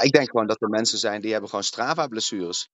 [0.00, 2.68] Ik denk gewoon dat er mensen zijn die hebben gewoon Strava-blessures.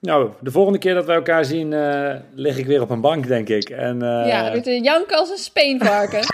[0.00, 3.26] Nou, de volgende keer dat wij elkaar zien, uh, lig ik weer op een bank,
[3.26, 3.70] denk ik.
[3.70, 4.26] En, uh...
[4.26, 6.20] Ja, met een jank als een speenvarken.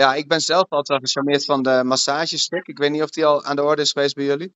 [0.00, 2.66] ja, ik ben zelf altijd wel gecharmeerd van de massagestuk.
[2.66, 4.54] Ik weet niet of die al aan de orde is geweest bij jullie.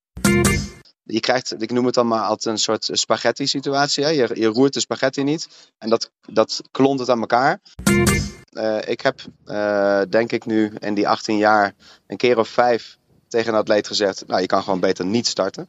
[1.03, 4.07] Je krijgt, ik noem het dan maar altijd een soort spaghetti-situatie.
[4.07, 7.61] Je, je roert de spaghetti niet en dat, dat klont het aan elkaar.
[8.55, 9.21] Uh, ik heb,
[10.11, 11.73] denk ik nu in die 18 jaar,
[12.07, 12.96] een keer of vijf
[13.29, 15.68] tegen een atleet gezegd: Nou, je kan gewoon beter niet starten.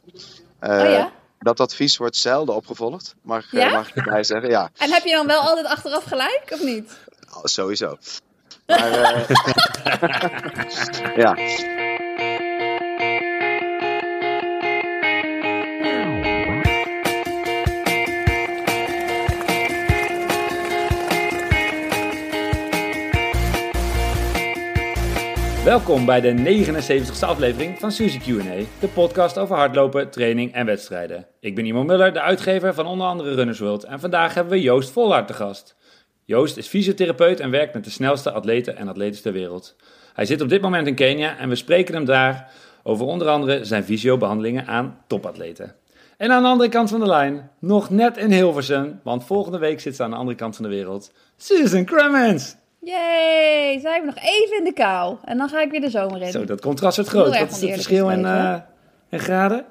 [0.62, 1.12] Uh, oh ja?
[1.40, 3.70] Dat advies wordt zelden opgevolgd, mag, ja?
[3.70, 4.50] mag ik erbij zeggen.
[4.50, 4.70] Ja.
[4.78, 6.98] En heb je dan wel altijd achteraf gelijk, of niet?
[7.34, 7.98] Oh, sowieso.
[8.66, 8.90] Maar,
[11.24, 11.38] ja.
[25.66, 31.28] Welkom bij de 79ste aflevering van Suzy Q&A, de podcast over hardlopen, training en wedstrijden.
[31.40, 34.62] Ik ben Imo Muller, de uitgever van onder andere Runners World en vandaag hebben we
[34.62, 35.76] Joost Volhard te gast.
[36.26, 39.76] Joost is fysiotherapeut en werkt met de snelste atleten en atletes ter wereld.
[40.14, 42.52] Hij zit op dit moment in Kenia en we spreken hem daar
[42.84, 45.76] over onder andere zijn fysiobehandelingen aan topatleten.
[46.18, 49.80] En aan de andere kant van de lijn, nog net in Hilversum, want volgende week
[49.80, 52.56] zit ze aan de andere kant van de wereld, Susan Cremens.
[52.86, 55.16] Yay, zijn we nog even in de kou.
[55.24, 56.32] En dan ga ik weer de zomer in.
[56.32, 57.40] Zo, dat contrast wordt groot.
[57.40, 58.56] Wat is het verschil in, uh,
[59.10, 59.66] in graden?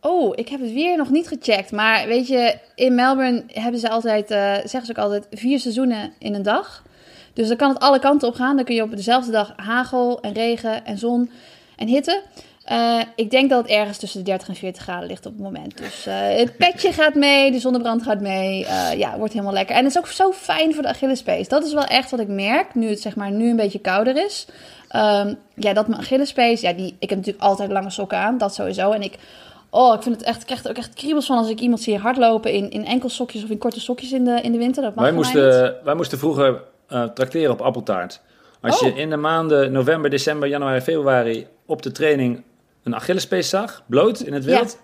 [0.00, 1.72] Oh, ik heb het weer nog niet gecheckt.
[1.72, 6.12] Maar weet je, in Melbourne hebben ze altijd, uh, zeggen ze ook altijd, vier seizoenen
[6.18, 6.82] in een dag.
[7.32, 8.56] Dus dan kan het alle kanten op gaan.
[8.56, 11.30] Dan kun je op dezelfde dag hagel en regen en zon
[11.76, 12.22] en hitte.
[12.70, 15.42] Uh, ik denk dat het ergens tussen de 30 en 40 graden ligt op het
[15.42, 15.78] moment.
[15.78, 18.62] Dus uh, het petje gaat mee, de zonnebrand gaat mee.
[18.62, 19.76] Uh, ja, wordt helemaal lekker.
[19.76, 21.48] En het is ook zo fijn voor de Achillespees.
[21.48, 24.24] Dat is wel echt wat ik merk, nu het zeg maar nu een beetje kouder
[24.24, 24.46] is.
[24.96, 28.54] Um, ja, dat mijn Achillespees, ja, die, ik heb natuurlijk altijd lange sokken aan, dat
[28.54, 28.90] sowieso.
[28.90, 29.14] En ik,
[29.70, 31.80] oh, ik vind het echt, ik krijg er ook echt kriebels van als ik iemand
[31.80, 34.82] zie hardlopen in, in enkelsokjes of in korte sokjes in de, in de winter.
[34.82, 36.62] Dat mag wij, moesten, wij moesten vroeger
[37.14, 38.20] tracteren op appeltaart.
[38.60, 38.88] Als oh.
[38.88, 42.42] je in de maanden november, december, januari, februari op de training
[42.82, 44.78] een Achillespees zag, bloot in het wild,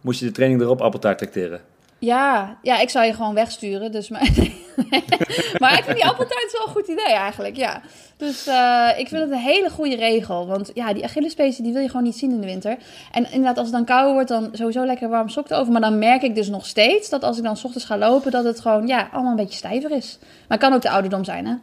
[0.00, 1.60] moest je de training erop appeltaart tracteren.
[2.00, 3.92] Ja, ja, ik zou je gewoon wegsturen.
[3.92, 4.20] Dus maar,
[5.60, 7.80] maar ik vind die appeltaart wel een goed idee eigenlijk, ja.
[8.16, 10.46] Dus uh, ik vind het een hele goede regel.
[10.46, 12.76] Want ja, die Achillespees die wil je gewoon niet zien in de winter.
[13.12, 15.72] En inderdaad, als het dan koud wordt, dan sowieso lekker warm sok over.
[15.72, 18.30] Maar dan merk ik dus nog steeds dat als ik dan s ochtends ga lopen,
[18.30, 20.18] dat het gewoon ja, allemaal een beetje stijver is.
[20.20, 21.54] Maar het kan ook de ouderdom zijn, hè?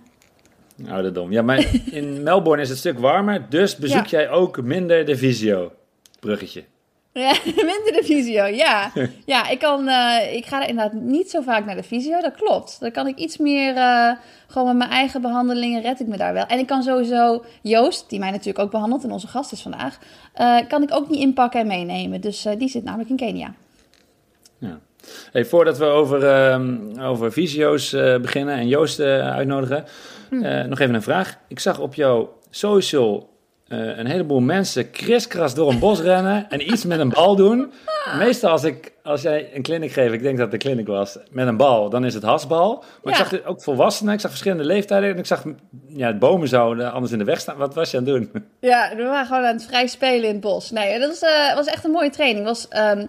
[0.89, 1.31] Ouderdom.
[1.31, 5.71] Ja, maar in Melbourne is het stuk warmer, dus bezoek jij ook minder de visio.
[6.19, 6.63] Bruggetje.
[7.19, 8.91] Ja, minder de visio, ja.
[9.25, 12.35] ja, ik, kan, uh, ik ga er inderdaad niet zo vaak naar de visio, dat
[12.35, 12.77] klopt.
[12.79, 14.11] Dan kan ik iets meer, uh,
[14.47, 16.45] gewoon met mijn eigen behandelingen red ik me daar wel.
[16.45, 19.97] En ik kan sowieso, Joost, die mij natuurlijk ook behandelt en onze gast is vandaag,
[20.37, 22.21] uh, kan ik ook niet inpakken en meenemen.
[22.21, 23.53] Dus die zit namelijk in Kenia.
[24.57, 24.79] Ja.
[25.31, 27.89] Hey, voordat we over, um, over visio's
[28.21, 29.85] beginnen en Joost uitnodigen,
[30.43, 30.69] hm.
[30.69, 31.37] nog even een vraag.
[31.47, 33.33] Ik zag op jouw social
[33.67, 37.71] uh, een heleboel mensen kriskras door een bos rennen en iets met een bal doen.
[38.17, 41.17] Meestal als, ik, als jij een clinic geeft, ik denk dat het een clinic was,
[41.29, 42.83] met een bal, dan is het hasbal.
[43.03, 45.43] Maar ik zag ook volwassenen, ik zag verschillende leeftijden en ik zag
[45.87, 47.57] ja, bomen zouden anders in de weg staan.
[47.57, 48.45] Wat was je aan het doen?
[48.59, 50.71] Ja, we waren gewoon aan het vrij spelen in het bos.
[50.71, 52.45] Nee, dat was, uh, was echt een mooie training.
[52.45, 52.67] was...
[52.77, 53.07] Um,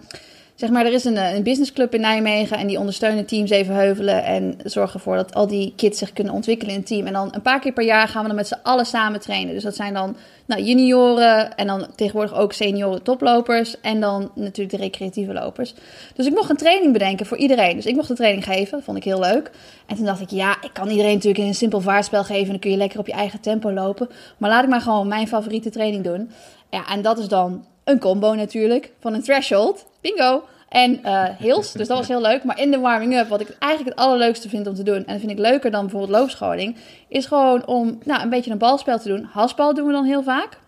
[0.57, 4.23] zeg maar, er is een, een businessclub in Nijmegen en die ondersteunen teams even heuvelen
[4.23, 7.05] en zorgen ervoor dat al die kids zich kunnen ontwikkelen in een team.
[7.05, 9.53] En dan een paar keer per jaar gaan we dan met z'n allen samen trainen.
[9.53, 10.15] Dus dat zijn dan
[10.45, 15.73] nou, junioren en dan tegenwoordig ook senioren toplopers en dan natuurlijk de recreatieve lopers.
[16.15, 17.75] Dus ik mocht een training bedenken voor iedereen.
[17.75, 19.51] Dus ik mocht de training geven, vond ik heel leuk.
[19.85, 22.71] En toen dacht ik, ja, ik kan iedereen natuurlijk een simpel vaartspel geven, dan kun
[22.71, 24.09] je lekker op je eigen tempo lopen.
[24.37, 26.31] Maar laat ik maar gewoon mijn favoriete training doen.
[26.69, 29.85] Ja, en dat is dan een combo natuurlijk van een threshold.
[30.07, 30.43] Bingo!
[30.69, 32.43] En uh, heels, dus dat was heel leuk.
[32.43, 34.95] Maar in de warming-up, wat ik eigenlijk het allerleukste vind om te doen...
[34.95, 36.75] en dat vind ik leuker dan bijvoorbeeld loopscholing...
[37.07, 39.23] is gewoon om nou, een beetje een balspel te doen.
[39.31, 40.59] Hasbal doen we dan heel vaak.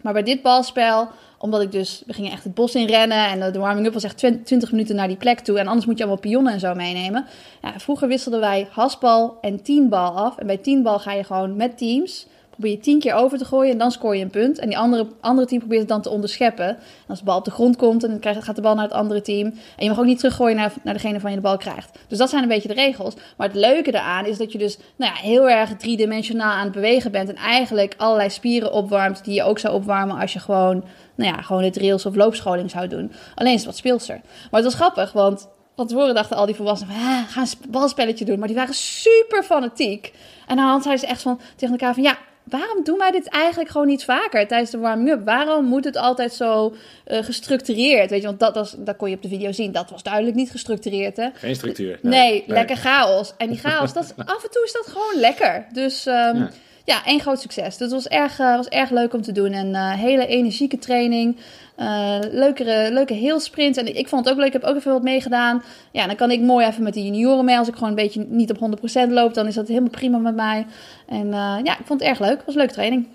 [0.00, 1.08] Maar bij dit balspel,
[1.38, 2.02] omdat ik dus...
[2.06, 3.26] we gingen echt het bos in rennen...
[3.26, 5.58] en de warming-up was echt 20 minuten naar die plek toe...
[5.58, 7.26] en anders moet je allemaal pionnen en zo meenemen.
[7.62, 10.38] Ja, vroeger wisselden wij hasbal en tienbal af.
[10.38, 12.26] En bij tienbal ga je gewoon met teams
[12.60, 14.58] probeer je tien keer over te gooien en dan scoor je een punt.
[14.58, 16.68] En die andere, andere team probeert het dan te onderscheppen.
[16.68, 18.92] En als de bal op de grond komt, dan krijgt, gaat de bal naar het
[18.92, 19.46] andere team.
[19.46, 21.98] En je mag ook niet teruggooien naar, naar degene van je de bal krijgt.
[22.08, 23.14] Dus dat zijn een beetje de regels.
[23.36, 26.72] Maar het leuke daaraan is dat je dus nou ja, heel erg driedimensionaal aan het
[26.72, 27.28] bewegen bent.
[27.28, 30.84] En eigenlijk allerlei spieren opwarmt die je ook zou opwarmen als je gewoon,
[31.14, 33.12] nou ja, gewoon het rails of loopscholing zou doen.
[33.34, 34.20] Alleen is het wat speelser.
[34.24, 38.24] Maar het was grappig, want van tevoren dachten al die volwassenen van, ga een balspelletje
[38.24, 38.38] doen.
[38.38, 40.12] Maar die waren super fanatiek.
[40.46, 43.28] En de hand zeiden ze echt van, tegen elkaar van, ja, waarom doen wij dit
[43.28, 45.24] eigenlijk gewoon niet vaker tijdens de warming-up?
[45.24, 46.74] Waarom moet het altijd zo
[47.06, 48.10] uh, gestructureerd?
[48.10, 49.72] Weet je, want dat, was, dat kon je op de video zien.
[49.72, 51.28] Dat was duidelijk niet gestructureerd, hè?
[51.34, 51.98] Geen structuur.
[52.02, 53.34] Nee, lekker chaos.
[53.36, 55.66] En die chaos, dat, af en toe is dat gewoon lekker.
[55.72, 56.50] Dus um, ja.
[56.84, 57.76] ja, één groot succes.
[57.76, 59.52] Dus het was erg, uh, was erg leuk om te doen.
[59.52, 61.36] En uh, hele energieke training.
[61.80, 63.76] Uh, leukere, leuke heel sprint.
[63.76, 64.54] En ik vond het ook leuk.
[64.54, 65.62] Ik heb ook even wat meegedaan.
[65.92, 67.58] Ja, dan kan ik mooi even met de junioren mee.
[67.58, 68.78] Als ik gewoon een beetje niet op
[69.08, 70.66] 100% loop, dan is dat helemaal prima met mij.
[71.06, 72.36] En uh, ja, ik vond het erg leuk.
[72.36, 73.06] Het was een leuke training.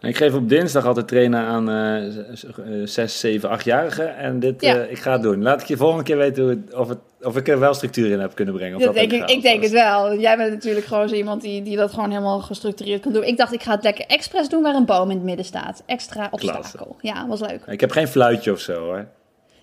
[0.00, 4.16] Ik geef op dinsdag altijd trainen aan uh, 6, 7, 8-jarigen.
[4.16, 4.76] En dit, ja.
[4.76, 5.42] uh, ik ga het doen.
[5.42, 8.10] Laat ik je volgende keer weten hoe het, of, het, of ik er wel structuur
[8.10, 8.76] in heb kunnen brengen.
[8.76, 10.18] Of dat denk ik, ik denk het wel.
[10.18, 13.24] Jij bent natuurlijk gewoon zo iemand die, die dat gewoon helemaal gestructureerd kan doen.
[13.24, 15.82] Ik dacht, ik ga het lekker expres doen waar een boom in het midden staat.
[15.86, 16.96] Extra obstakel.
[17.00, 17.60] Ja, was leuk.
[17.66, 19.06] Ik heb geen fluitje of zo hoor.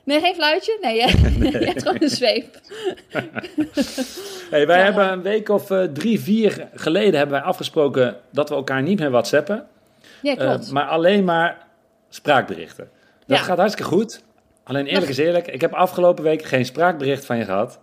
[0.03, 0.77] Nee, geen fluitje?
[0.81, 1.07] Nee, je,
[1.59, 2.59] je hebt gewoon een zweep.
[4.49, 8.49] hey, wij ja, hebben een week of uh, drie, vier geleden hebben wij afgesproken dat
[8.49, 9.67] we elkaar niet meer whatsappen.
[10.21, 10.65] Ja, klopt.
[10.65, 11.57] Uh, maar alleen maar
[12.09, 12.89] spraakberichten.
[13.25, 13.43] Dat ja.
[13.43, 14.23] gaat hartstikke goed.
[14.63, 17.79] Alleen eerlijk is eerlijk, ik heb afgelopen week geen spraakbericht van je gehad.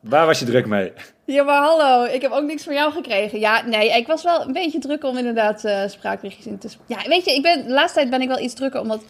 [0.00, 0.92] Waar was je druk mee?
[1.24, 3.40] Ja, maar hallo, ik heb ook niks van jou gekregen.
[3.40, 6.68] Ja, nee, ik was wel een beetje druk om inderdaad uh, spraakberichtjes in te...
[6.86, 9.02] Ja, weet je, ik ben, de laatste tijd ben ik wel iets drukker, omdat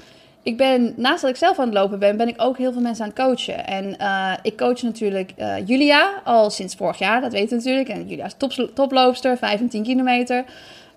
[0.43, 2.81] ik ben, naast dat ik zelf aan het lopen ben, ben ik ook heel veel
[2.81, 3.67] mensen aan het coachen.
[3.67, 7.88] En uh, ik coach natuurlijk uh, Julia al sinds vorig jaar, dat weet je natuurlijk.
[7.88, 10.44] En Julia is top, toploopster, 5 en 10 kilometer.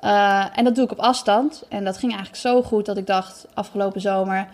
[0.02, 1.64] Uh, en dat doe ik op afstand.
[1.70, 4.48] En dat ging eigenlijk zo goed dat ik dacht afgelopen zomer: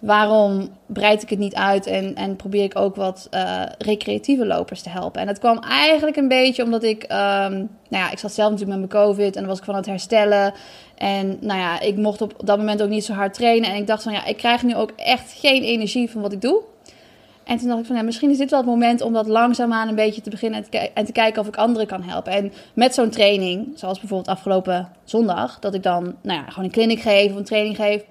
[0.00, 4.82] waarom breid ik het niet uit en, en probeer ik ook wat uh, recreatieve lopers
[4.82, 5.20] te helpen?
[5.20, 8.80] En dat kwam eigenlijk een beetje omdat ik, um, nou ja, ik zat zelf natuurlijk
[8.80, 10.54] met mijn COVID en dan was ik van het herstellen.
[10.94, 13.70] En nou ja, ik mocht op dat moment ook niet zo hard trainen.
[13.70, 16.40] En ik dacht van ja, ik krijg nu ook echt geen energie van wat ik
[16.40, 16.62] doe.
[17.48, 19.88] En toen dacht ik van, ja, misschien is dit wel het moment om dat langzaamaan
[19.88, 22.32] een beetje te beginnen en te, en te kijken of ik anderen kan helpen.
[22.32, 26.70] En met zo'n training, zoals bijvoorbeeld afgelopen zondag, dat ik dan nou ja, gewoon een
[26.70, 28.04] clinic geef of een training geef,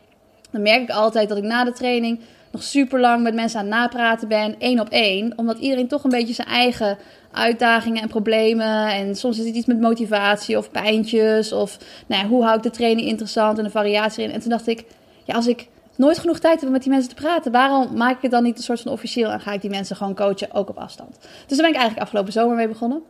[0.51, 2.19] dan merk ik altijd dat ik na de training
[2.51, 5.33] nog super lang met mensen aan het napraten ben, één op één.
[5.35, 6.97] Omdat iedereen toch een beetje zijn eigen
[7.31, 8.87] uitdagingen en problemen.
[8.87, 11.51] En soms is het iets met motivatie of pijntjes.
[11.51, 14.35] Of nou ja, hoe hou ik de training interessant en de variatie erin.
[14.35, 14.83] En toen dacht ik,
[15.23, 17.51] ja, als ik nooit genoeg tijd heb om met die mensen te praten.
[17.51, 19.95] Waarom maak ik het dan niet een soort van officieel en ga ik die mensen
[19.95, 21.17] gewoon coachen, ook op afstand?
[21.19, 23.01] Dus daar ben ik eigenlijk afgelopen zomer mee begonnen.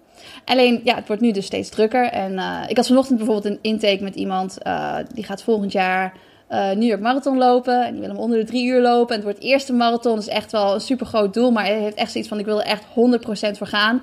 [0.46, 2.06] Alleen, ja, het wordt nu dus steeds drukker.
[2.06, 6.14] En uh, ik had vanochtend bijvoorbeeld een intake met iemand, uh, die gaat volgend jaar
[6.52, 7.86] uh, New York Marathon lopen.
[7.86, 9.10] En die wil hem onder de drie uur lopen.
[9.10, 11.52] En het wordt eerste marathon, dus echt wel een super groot doel.
[11.52, 12.84] Maar hij heeft echt zoiets van, ik wil er echt
[13.54, 14.02] 100% voor gaan.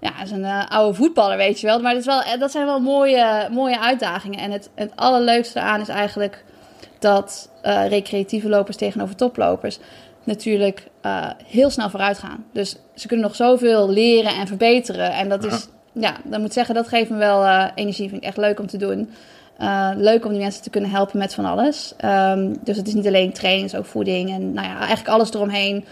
[0.00, 1.80] Ja, hij is een oude voetballer, weet je wel.
[1.80, 4.38] Maar dat, is wel, dat zijn wel mooie, mooie uitdagingen.
[4.38, 6.44] En het, het allerleukste aan is eigenlijk
[7.04, 9.78] dat uh, recreatieve lopers tegenover toplopers
[10.24, 12.44] natuurlijk uh, heel snel vooruit gaan.
[12.52, 15.12] Dus ze kunnen nog zoveel leren en verbeteren.
[15.12, 18.08] En dat is, ja, dan moet zeggen, dat geeft me wel uh, energie.
[18.08, 19.10] Vind ik echt leuk om te doen.
[19.96, 21.94] leuk om die mensen te kunnen helpen met van alles.
[22.04, 25.32] Um, dus het is niet alleen training, is ook voeding en nou ja, eigenlijk alles
[25.32, 25.84] eromheen.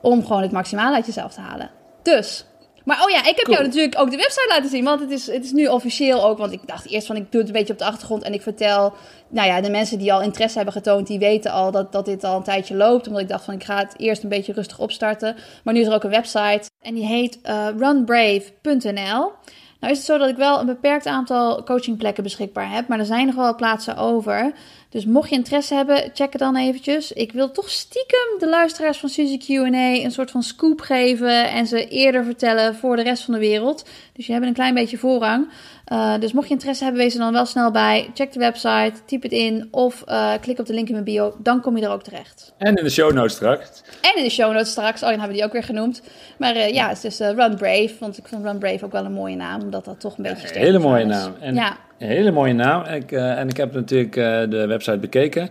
[0.00, 1.70] Om gewoon het maximale uit jezelf te halen.
[2.02, 2.44] Dus
[2.88, 3.56] maar oh ja, ik heb cool.
[3.56, 4.84] jou natuurlijk ook de website laten zien.
[4.84, 6.38] Want het is, het is nu officieel ook.
[6.38, 8.22] Want ik dacht eerst van ik doe het een beetje op de achtergrond.
[8.22, 8.92] En ik vertel.
[9.28, 11.06] Nou ja, de mensen die al interesse hebben getoond.
[11.06, 13.06] Die weten al dat, dat dit al een tijdje loopt.
[13.06, 15.36] Omdat ik dacht van ik ga het eerst een beetje rustig opstarten.
[15.64, 16.70] Maar nu is er ook een website.
[16.80, 19.32] En die heet uh, runbrave.nl.
[19.80, 22.88] Nou is het zo dat ik wel een beperkt aantal coachingplekken beschikbaar heb.
[22.88, 24.52] Maar er zijn nog wel plaatsen over.
[24.90, 27.12] Dus mocht je interesse hebben, check het dan eventjes.
[27.12, 31.66] Ik wil toch stiekem de luisteraars van Suzy Q&A een soort van scoop geven en
[31.66, 33.84] ze eerder vertellen voor de rest van de wereld.
[34.12, 35.48] Dus je hebt een klein beetje voorrang.
[35.92, 38.10] Uh, dus mocht je interesse hebben, wees er dan wel snel bij.
[38.14, 41.34] Check de website, typ het in of uh, klik op de link in mijn bio.
[41.38, 42.54] Dan kom je er ook terecht.
[42.58, 43.82] En in de show notes straks.
[44.00, 45.02] En in de show notes straks.
[45.02, 46.02] Oh, dan hebben we die ook weer genoemd.
[46.38, 47.94] Maar uh, ja, het is Run Brave.
[48.00, 49.60] Want ik vond Run Brave ook wel een mooie naam.
[49.60, 50.48] Omdat dat toch een beetje...
[50.48, 51.34] Ja, een hele mooie naam.
[51.40, 51.76] En ja.
[51.98, 52.84] Hele mooie naam.
[52.84, 54.12] Ik, en ik heb natuurlijk
[54.50, 55.48] de website bekeken.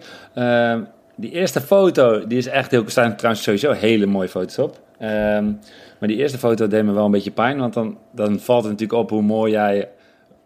[1.16, 2.84] die eerste foto, die is echt heel...
[2.84, 4.80] Er staan trouwens sowieso hele mooie foto's op.
[5.02, 5.60] Um,
[6.00, 7.58] maar die eerste foto deed me wel een beetje pijn.
[7.58, 9.90] Want dan, dan valt het natuurlijk op hoe mooi jij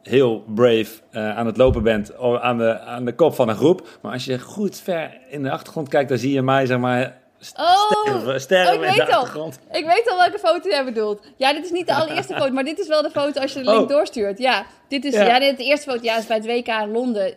[0.03, 3.87] heel brave uh, aan het lopen bent aan de, aan de kop van een groep.
[4.01, 7.20] Maar als je goed ver in de achtergrond kijkt, dan zie je mij, zeg maar,
[7.57, 9.53] Oh, sterren oh, ik weet al.
[9.71, 11.21] Ik weet al welke foto jij bedoelt.
[11.37, 13.59] Ja, dit is niet de allereerste foto, maar dit is wel de foto als je
[13.59, 13.87] de link oh.
[13.87, 14.39] doorstuurt.
[14.39, 15.25] Ja, dit is ja.
[15.25, 16.03] ja dit, de eerste foto.
[16.03, 17.33] Ja, is bij het WK in Londen.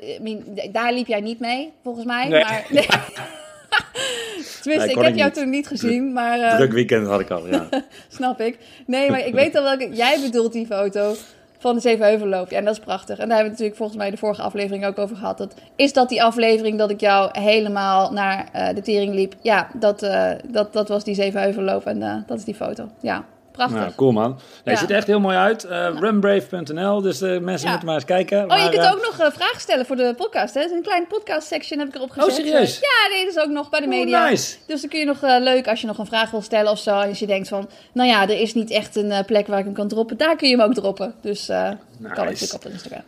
[0.72, 2.28] Daar liep jij niet mee, volgens mij.
[2.28, 2.44] Nee.
[2.44, 2.86] Maar, nee.
[4.62, 5.34] Tenminste, ik heb jou niet.
[5.34, 6.38] toen niet gezien, maar...
[6.38, 7.68] Uh, Druk weekend had ik al, ja.
[8.16, 8.58] snap ik.
[8.86, 9.88] Nee, maar ik weet al welke...
[9.92, 11.14] Jij bedoelt die foto
[11.64, 12.50] van de Zevenheuvelloop.
[12.50, 13.18] Ja, en dat is prachtig.
[13.18, 15.38] En daar hebben we natuurlijk volgens mij de vorige aflevering ook over gehad.
[15.38, 19.34] Dat, is dat die aflevering dat ik jou helemaal naar uh, de tering liep?
[19.40, 22.88] Ja, dat, uh, dat, dat was die Zevenheuvelloop en uh, dat is die foto.
[23.00, 23.24] Ja.
[23.54, 23.78] Prachtig.
[23.78, 24.30] Nou, cool man.
[24.64, 24.80] Nee, Ja.
[24.80, 25.64] Ziet er echt heel mooi uit.
[25.64, 28.50] Eh runbrave.nl, dus eh, mensen moeten maar eens kijken.
[28.50, 30.54] Oh, je kunt eh, ook nog vragen stellen voor de podcast.
[30.54, 30.60] Hè?
[30.60, 32.28] Er is een klein podcast section heb ik erop gezet.
[32.30, 32.78] Oh, serieus?
[32.80, 34.28] Ja, nee, dat is ook nog bij de Oh, media.
[34.28, 34.56] nice.
[34.66, 37.00] Dus dan kun je nog leuk als je nog een vraag wil stellen of zo.
[37.00, 39.64] En als je denkt van, nou ja, er is niet echt een plek waar ik
[39.64, 40.16] hem kan droppen.
[40.16, 41.14] Daar kun je hem ook droppen.
[41.20, 42.24] Dus eh kan Nice.
[42.24, 43.02] natuurlijk op Instagram.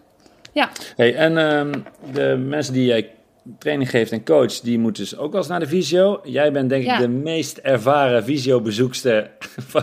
[0.52, 1.72] Ja, Hey, en ehm,
[2.12, 3.10] de mensen die jij
[3.58, 6.20] training geeft en coach, die moeten dus ook wel eens naar de visio.
[6.24, 9.30] Jij bent denk ik de meest ervaren visio-bezoekster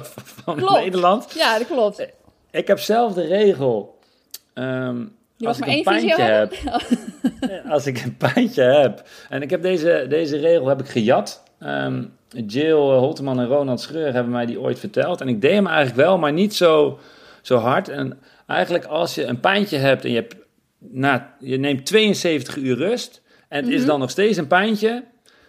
[0.44, 0.64] van.
[0.74, 1.34] Nederland.
[1.36, 2.08] ja dat klopt.
[2.52, 4.00] Ik heb zelf de regel.
[4.54, 5.06] ehm,
[5.40, 6.54] als ik een pijntje heb,
[7.76, 11.44] als ik een pijntje heb, en ik heb deze, deze regel heb ik gejat.
[11.60, 12.04] Ehm
[12.48, 15.22] Jill Holteman en Ronald Schreur hebben mij die ooit verteld.
[15.22, 17.00] En ik deed hem eigenlijk wel, maar niet zo,
[17.42, 17.90] zo hard.
[17.90, 20.36] En eigenlijk als je een pijntje hebt en je, hebt,
[20.78, 23.22] na, je neemt 72 uur rust...
[23.54, 25.04] en het is dan nog steeds een pijntje...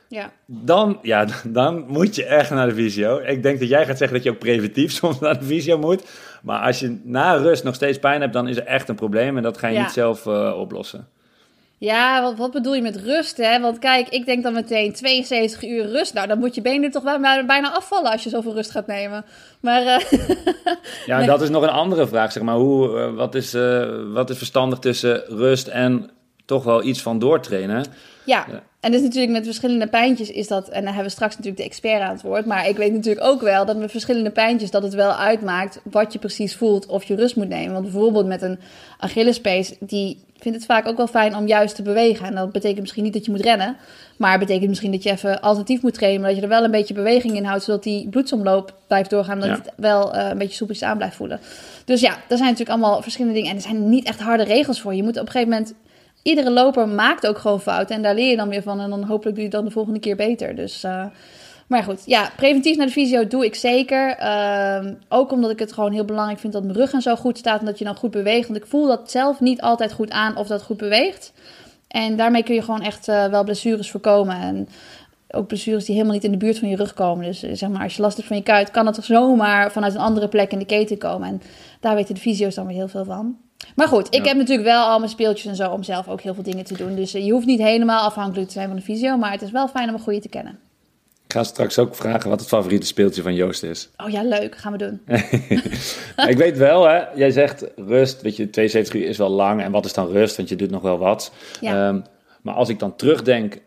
[0.08, 0.30] Ja.
[0.46, 3.18] Dan, ja, dan moet je echt naar de visio.
[3.18, 6.02] Ik denk dat jij gaat zeggen dat je ook preventief soms naar de visio moet.
[6.42, 9.36] Maar als je na rust nog steeds pijn hebt, dan is er echt een probleem.
[9.36, 9.80] En dat ga je Ja.
[9.82, 11.08] niet zelf eh, oplossen.
[11.78, 13.60] Ja, wat, wat bedoel je met rust, hè?
[13.60, 16.14] Want kijk, ik denk dan meteen 72 uur rust.
[16.14, 19.24] Nou, dan moet je benen toch wel bijna- afvallen als je zoveel rust gaat nemen.
[19.60, 20.00] Maar eh,
[21.06, 21.26] Ja, Nee.
[21.26, 22.32] dat is nog een andere vraag.
[22.32, 22.54] Zeg maar.
[22.56, 23.52] Hoe, eh, wat, is,
[24.12, 26.10] wat is verstandig tussen rust en
[26.44, 27.84] toch wel iets van doortrainen?
[28.24, 28.46] ja,
[28.84, 30.68] en dus natuurlijk met verschillende pijntjes is dat...
[30.68, 32.46] En dan hebben we straks natuurlijk de expert aan het woord.
[32.46, 34.70] Maar ik weet natuurlijk ook wel dat met verschillende pijntjes...
[34.70, 37.72] dat het wel uitmaakt wat je precies voelt of je rust moet nemen.
[37.72, 38.58] Want bijvoorbeeld met een
[38.98, 39.74] Achillespees...
[39.80, 42.26] die vindt het vaak ook wel fijn om juist te bewegen.
[42.26, 43.76] En dat betekent misschien niet dat je moet rennen...
[44.16, 46.20] maar het betekent misschien dat je even alternatief moet trainen...
[46.20, 47.64] maar dat je er wel een beetje beweging in houdt...
[47.64, 49.40] zodat die bloedsomloop blijft doorgaan...
[49.40, 49.54] dat Ja.
[49.54, 51.40] het wel eh, een beetje soepeltjes aan blijft voelen.
[51.84, 53.50] Dus ja, er zijn natuurlijk allemaal verschillende dingen...
[53.50, 54.94] en er zijn niet echt harde regels voor.
[54.94, 55.74] Je moet op een gegeven moment...
[56.24, 58.80] Iedere loper maakt ook gewoon fouten en daar leer je dan weer van.
[58.80, 60.56] En dan hopelijk doe je dan de volgende keer beter.
[60.56, 61.04] Dus, eh,
[61.66, 64.16] maar goed, ja, preventief naar de fysio doe ik zeker.
[64.16, 67.38] Ehm, ook omdat ik het gewoon heel belangrijk vind dat mijn rug en zo goed
[67.38, 68.48] staat en dat je dan goed beweegt.
[68.48, 71.32] Want ik voel dat zelf niet altijd goed aan of dat goed beweegt.
[71.88, 74.36] En daarmee kun je gewoon echt eh, wel blessures voorkomen.
[74.36, 74.68] En
[75.30, 77.24] ook blessures die helemaal niet in de buurt van je rug komen.
[77.24, 79.72] Dus eh, zeg maar, als je last hebt van je kuit, kan het er zomaar
[79.72, 81.28] vanuit een andere plek in de keten komen.
[81.28, 81.42] En
[81.80, 83.36] daar weten de fysio's dan weer heel veel van.
[83.76, 84.28] Maar goed, ik Ja.
[84.28, 86.76] heb natuurlijk wel al mijn speeltjes en zo om zelf ook heel veel dingen te
[86.76, 86.94] doen.
[86.94, 89.16] Dus eh, je hoeft niet helemaal afhankelijk te zijn van de fysio.
[89.16, 90.58] Maar het is wel fijn om een goede te kennen.
[91.26, 93.88] Ik ga straks ook vragen wat het favoriete speeltje van Joost is.
[93.96, 94.56] Oh ja, leuk.
[94.56, 95.00] Gaan we doen.
[96.30, 99.62] Ik weet wel, hè, jij zegt rust, weet je, 72 uur is wel lang.
[99.62, 100.36] En wat is dan rust?
[100.36, 101.32] Want je doet nog wel wat.
[101.60, 101.88] Ja.
[101.88, 102.00] Ehm,
[102.42, 103.58] maar als ik dan terugdenk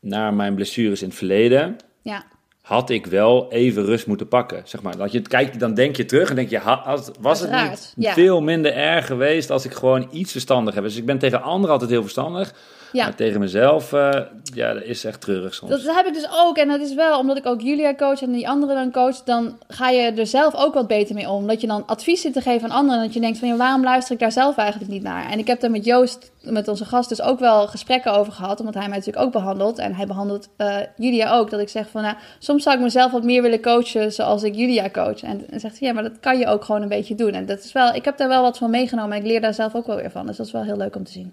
[0.00, 2.24] naar mijn blessures in het verleden, Ja,
[2.62, 4.62] had ik wel even rust moeten pakken.
[4.64, 4.96] Zeg maar.
[4.96, 7.92] Dat je, kijk, dan denk je terug en denk je, ha- had- was het Uiteraard,
[7.96, 8.12] niet ja.
[8.12, 10.82] veel minder erg geweest als ik gewoon iets verstandig heb.
[10.84, 12.54] Dus ik ben tegen anderen altijd heel verstandig.
[12.92, 13.04] ja.
[13.04, 14.20] Maar tegen mezelf, eh,
[14.54, 15.70] ja, dat is echt treurig soms.
[15.70, 16.56] Dat heb ik dus ook.
[16.56, 19.16] En dat is wel omdat ik ook Julia coach en die anderen dan coach.
[19.24, 21.46] Dan ga je er zelf ook wat beter mee om.
[21.46, 22.98] Dat je dan advies zit te geven aan anderen.
[22.98, 25.30] En dat je denkt van ja, waarom luister ik daar zelf eigenlijk niet naar?
[25.30, 28.58] En ik heb daar met Joost, met onze gast, dus ook wel gesprekken over gehad.
[28.60, 29.78] Omdat hij mij natuurlijk ook behandelt.
[29.78, 31.50] En hij behandelt eh, Julia ook.
[31.50, 34.54] Dat ik zeg van nou, soms zou ik mezelf wat meer willen coachen zoals ik
[34.54, 35.22] Julia coach.
[35.22, 37.32] En zegt hij ja, maar dat kan je ook gewoon een beetje doen.
[37.32, 39.12] En dat is wel, ik heb daar wel wat van meegenomen.
[39.16, 40.26] En ik leer daar zelf ook wel weer van.
[40.26, 41.32] Dus dat is wel heel leuk om te zien.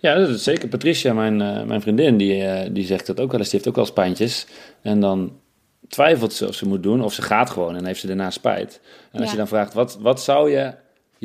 [0.00, 0.68] Ja, dat is zeker.
[0.68, 3.50] Patricia, mijn, eh, mijn vriendin, die, eh, die zegt dat ook wel eens.
[3.50, 4.46] Die heeft ook wel pijntjes.
[4.82, 5.32] En dan
[5.88, 8.80] twijfelt ze of ze moet doen, of ze gaat gewoon en heeft ze daarna spijt.
[9.12, 9.30] En als Ja.
[9.30, 10.72] je dan vraagt, wat, wat zou je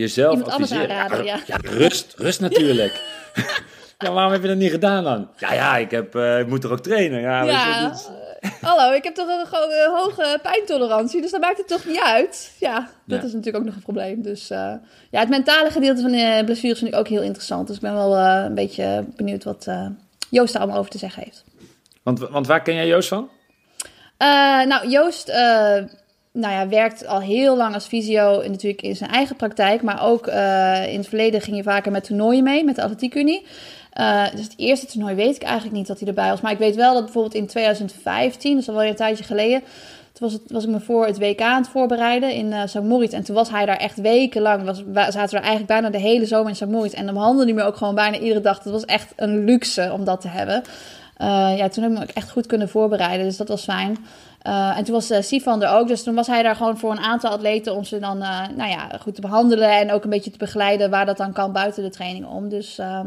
[0.01, 0.95] jezelf anders adviseren?
[0.95, 1.39] aanraden, ja.
[1.61, 3.01] rust, rust natuurlijk.
[3.97, 5.29] ja, waarom heb je dat niet gedaan dan?
[5.37, 7.21] Ja, ja, ik, heb, eh, ik moet er ook trainen.
[7.21, 8.07] Ja, weet je, Ja, dat is-
[8.41, 11.85] eh, hallo, ik heb toch een gewoon een hoge pijntolerantie, dus dat maakt het toch
[11.85, 12.51] niet uit.
[12.59, 14.21] Ja, dat is natuurlijk ook nog een probleem.
[14.21, 14.73] Dus eh,
[15.11, 17.67] ja, het mentale gedeelte van de blessures vind ik ook heel interessant.
[17.67, 19.87] Dus ik ben wel eh, een beetje benieuwd wat eh,
[20.29, 21.43] Joost daar allemaal over te zeggen heeft.
[22.03, 23.29] want, want waar ken jij Joost van?
[24.17, 24.27] Eh,
[24.65, 25.77] nou, Joost eh,
[26.39, 29.81] nou ja, werkt al heel lang als fysio en natuurlijk in zijn eigen praktijk.
[29.81, 33.45] Maar ook eh, in het verleden ging hij vaker met toernooien mee, met de Atletiekunie.
[33.93, 36.41] Eh dus het eerste toernooi weet ik eigenlijk niet dat hij erbij was.
[36.41, 39.61] Maar ik weet wel dat bijvoorbeeld in 2015, dus al wel een tijdje geleden...
[40.13, 42.81] Toen was, het, was ik me voor het WK aan het voorbereiden in St.
[42.81, 43.13] Moritz.
[43.13, 44.63] En toen was hij daar echt wekenlang.
[44.63, 46.65] Was, wa- zaten we eigenlijk bijna de hele zomer in St.
[46.65, 46.93] Moritz.
[46.93, 48.63] En dan behandelde hij me ook gewoon bijna iedere dag.
[48.63, 50.63] Het was echt een luxe om dat te hebben.
[51.57, 53.25] Ja, toen heb ik me ook echt goed kunnen voorbereiden.
[53.25, 53.97] Dus dat was fijn.
[54.41, 55.87] Eh, en toen was eh Sifan er ook.
[55.87, 58.69] Dus toen was hij daar gewoon voor een aantal atleten om ze dan eh, nou
[58.69, 59.69] ja, goed te behandelen.
[59.71, 62.49] En ook een beetje te begeleiden waar dat dan kan buiten de training om.
[62.49, 62.99] Dus, eh,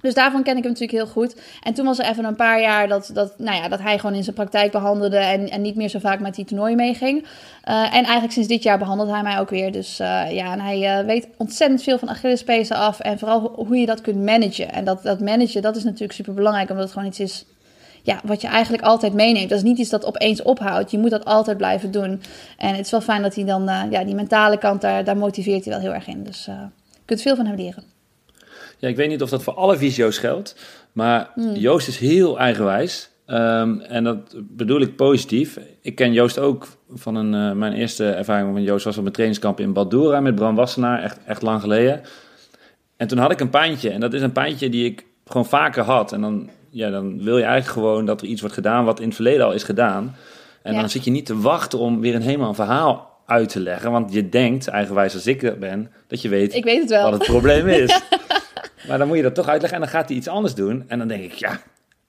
[0.00, 1.40] dus daarvan ken ik hem natuurlijk heel goed.
[1.62, 4.16] En toen was er even een paar jaar dat, dat, nou ja, dat hij gewoon
[4.16, 5.16] in zijn praktijk behandelde.
[5.16, 7.26] En, en niet meer zo vaak met die toernooien meeging.
[7.64, 9.72] En eigenlijk sinds dit jaar behandelt hij mij ook weer.
[9.72, 13.00] Dus ja, en hij weet ontzettend veel van Achillespezen af.
[13.00, 14.72] En vooral ho- hoe je dat kunt managen.
[14.72, 16.70] En dat, dat managen, dat is natuurlijk super belangrijk.
[16.70, 17.44] Omdat het gewoon iets is
[18.06, 19.48] ja, wat je eigenlijk altijd meeneemt.
[19.48, 20.90] Dat is niet iets dat opeens ophoudt.
[20.90, 22.22] Je moet dat altijd blijven doen.
[22.56, 25.16] En het is wel fijn dat hij dan, uh, ja, die mentale kant, daar, daar
[25.16, 26.24] motiveert hij wel heel erg in.
[26.24, 26.54] Dus uh,
[26.90, 27.82] je kunt veel van hem leren.
[28.78, 30.56] Ja, ik weet niet of dat voor alle visio's geldt.
[30.92, 31.54] Maar hmm.
[31.54, 33.10] Joost is heel eigenwijs.
[33.26, 35.58] Um, en dat bedoel ik positief.
[35.80, 39.12] Ik ken Joost ook van een, uh, mijn eerste ervaring met Joost was op een
[39.12, 42.00] trainingskamp in Badura met Bram Wassenaar, echt, echt lang geleden.
[42.96, 43.90] En toen had ik een pijntje.
[43.90, 46.12] En dat is een pijntje die ik gewoon vaker had.
[46.12, 49.06] En dan, ja, dan wil je eigenlijk gewoon dat er iets wordt gedaan wat in
[49.06, 50.16] het verleden al is gedaan.
[50.62, 50.80] En ja.
[50.80, 53.90] dan zit je niet te wachten om weer een helemaal verhaal uit te leggen.
[53.90, 57.10] Want je denkt, eigenwijs als ik ben, dat je weet, ik weet het wel.
[57.10, 58.00] wat het probleem is.
[58.88, 60.84] maar dan moet je dat toch uitleggen en dan gaat hij iets anders doen.
[60.86, 61.60] En dan denk ik, ja,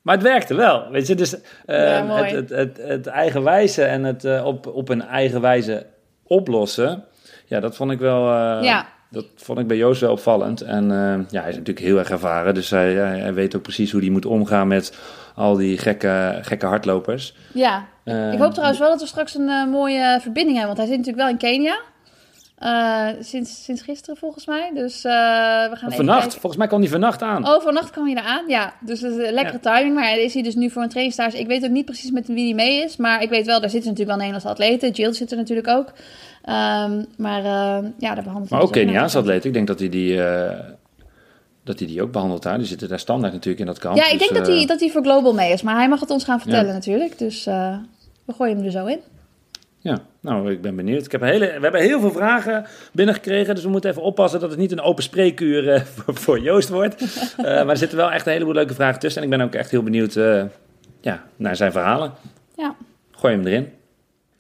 [0.02, 1.16] maar het werkte wel, weet je.
[1.16, 5.42] Dus uh, ja, het, het, het, het, eigenwijze en het uh, op, op een eigen
[5.42, 5.86] wijze
[6.24, 7.04] oplossen...
[7.46, 8.22] Ja, dat vond ik wel...
[8.22, 8.88] Uh, ja.
[9.10, 10.62] Dat vond ik bij Joost wel opvallend.
[10.62, 10.88] En
[11.30, 12.54] ja, hij is natuurlijk heel erg ervaren.
[12.54, 14.98] Dus hij, hij weet ook precies hoe hij moet omgaan met
[15.36, 17.36] al die gekke, gekke hardlopers.
[17.54, 20.76] Ja, ik hoop trouwens wel dat we straks een mooie verbinding hebben.
[20.76, 21.80] Want hij zit natuurlijk wel in Kenia.
[22.64, 24.72] Uh, sinds, sinds gisteren volgens mij.
[24.74, 25.12] Dus uh,
[25.70, 27.48] we gaan Vannacht, volgens mij kwam hij vannacht aan.
[27.48, 28.74] Oh, vannacht kwam hij eraan, ja.
[28.80, 29.76] Dus dat is een lekkere ja.
[29.76, 29.96] timing.
[29.96, 31.40] Maar is hij dus nu voor een trainingstage.
[31.40, 32.98] Ik weet ook niet precies met wie hij mee is.
[32.98, 34.92] Maar ik weet wel, daar zitten natuurlijk wel Nederlandse atleten.
[34.92, 35.94] Jill zit er natuurlijk ook.
[36.50, 39.48] Um, maar uh, ja, daar behandelt Maar ook Keniaanse atleten.
[39.48, 40.16] Ik denk dat hij die...
[41.64, 42.58] dat hij die ook behandelt daar.
[42.58, 43.98] Die zitten daar standaard natuurlijk in dat kamp.
[43.98, 45.62] Ja, ik dus, denk dat, hij, dat hij voor Global mee is.
[45.62, 46.74] Maar hij mag het ons gaan vertellen ja.
[46.74, 47.18] natuurlijk.
[47.18, 47.46] Dus
[48.26, 49.00] we gooien hem er zo in.
[49.80, 51.06] Ja, nou, ik ben benieuwd.
[51.06, 54.50] Ik heb hele, we hebben heel veel vragen binnengekregen, dus we moeten even oppassen dat
[54.50, 57.02] het niet een open spreekuur uh, voor, voor, Joost wordt.
[57.02, 59.54] Uh, maar er zitten wel echt een heleboel leuke vragen tussen en ik ben ook
[59.54, 60.44] echt heel benieuwd uh,
[61.02, 62.14] ja, naar zijn verhalen.
[62.56, 62.76] Ja.
[63.12, 63.72] Gooi hem erin.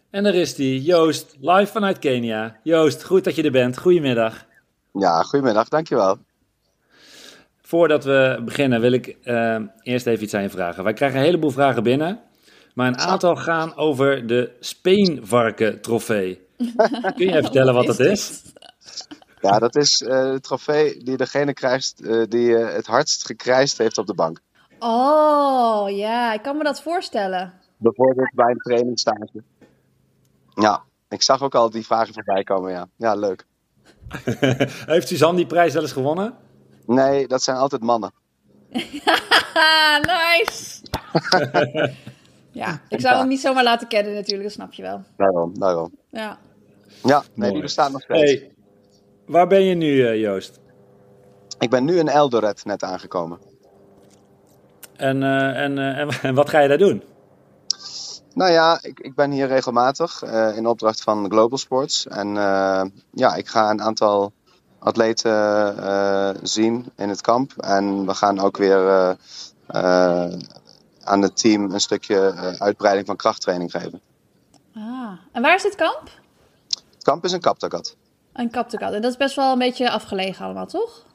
[0.10, 2.60] En daar is hij, Joost, live vanuit Kenia.
[2.64, 3.78] Joost, goed dat je er bent.
[3.78, 4.46] Goedemiddag.
[4.94, 6.18] Ja, goedemiddag, dankjewel.
[7.62, 9.18] Voordat we beginnen wil ik
[9.82, 10.84] eerst even iets aan je vragen.
[10.84, 12.20] Wij krijgen een heleboel vragen binnen.
[12.74, 16.48] Maar een aantal gaan over de Speenvarken-trofee.
[17.16, 18.44] Kun je even vertellen wat dat is?
[19.42, 23.78] Ja, dat is uh, de trofee die degene krijgt uh, die uh, het hardst gekrijsd
[23.78, 24.40] heeft op de bank.
[24.80, 27.54] Oh, ja, ik kan me dat voorstellen.
[27.78, 29.44] Bijvoorbeeld bij een trainingstage.
[30.62, 32.88] Ja, ik zag ook al die vragen voorbij komen, ja.
[32.96, 33.46] Ja, leuk.
[34.94, 36.34] heeft Suzanne die prijs wel eens gewonnen?
[36.86, 38.12] Nee, dat zijn altijd mannen.
[40.12, 40.82] nice!
[42.58, 45.04] Ja, ik zou hem niet zomaar laten kennen natuurlijk, dat snap je wel.
[45.18, 45.92] Daarom, daarom.
[46.10, 46.38] Ja.
[47.04, 48.32] Ja, nee, die bestaat nog steeds.
[48.32, 48.52] Hey,
[49.26, 50.60] waar ben je nu, uh, Joost?
[51.60, 53.40] Ik ben nu in Eldoret net aangekomen.
[54.96, 57.04] En, uh, en, uh, en, en, wat ga je daar doen?
[58.38, 60.24] Nou ja, ik, ik ben hier regelmatig
[60.56, 62.08] in opdracht van Global Sports.
[62.08, 62.34] En
[63.12, 64.32] ja, ik ga een aantal
[64.80, 67.54] atleten zien in het kamp.
[67.58, 69.18] En we gaan ook weer
[71.08, 74.02] aan het team een stukje uh, uitbreiding van krachttraining geven.
[74.76, 76.10] Ah, en waar is dit kamp?
[76.94, 77.96] Het kamp is in Kaptagat.
[78.34, 78.94] Een Kaptagat.
[78.94, 81.06] En dat is best wel een beetje afgelegen allemaal, toch?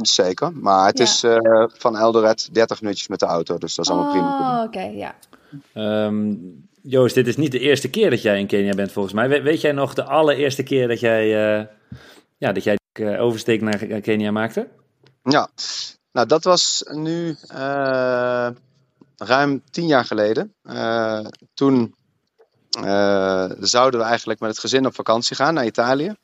[0.00, 1.04] Zeker, maar het ja.
[1.04, 4.64] is uh, van Eldoret 30 minuutjes met de auto, dus dat is allemaal oh, prima.
[4.64, 5.14] oké, okay, ja.
[5.74, 9.28] Um, Joost, dit is niet de eerste keer dat jij in Kenia bent volgens mij.
[9.28, 11.66] We, weet jij nog de allereerste keer dat jij, uh,
[12.36, 14.68] ja, dat jij uh, oversteek naar Kenia maakte?
[15.22, 15.48] Ja,
[16.12, 17.36] nou dat was nu
[19.16, 20.54] ruim tien jaar geleden.
[21.54, 21.94] Toen
[23.60, 26.14] zouden we eigenlijk met het gezin op vakantie gaan naar Italië.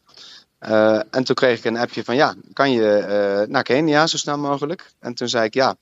[1.10, 4.92] En toen kreeg ik een appje van ja, kan je naar Kenia zo snel mogelijk?
[4.98, 5.76] En toen zei ik ja.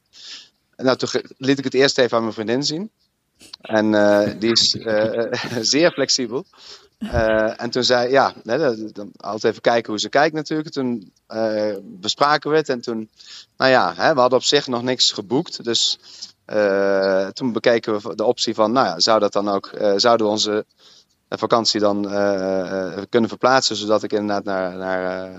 [0.76, 2.90] Nou, toen liet ik het eerst even aan mijn vriendin zien.
[3.60, 3.90] En
[4.38, 4.76] die is
[5.72, 6.44] zeer flexibel.
[7.56, 10.70] En toen zei ja, hè, dan altijd even kijken hoe ze kijkt natuurlijk.
[10.70, 13.10] Toen uh, bespraken we het en toen,
[13.56, 15.64] nou ja, hè, we hadden op zich nog niks geboekt.
[15.64, 15.98] Dus
[17.32, 20.64] toen bekeken we de optie van, nou ja, zou dat dan ook, zouden we onze
[21.28, 22.02] vakantie dan
[23.08, 25.30] kunnen verplaatsen, zodat ik inderdaad naar, naar,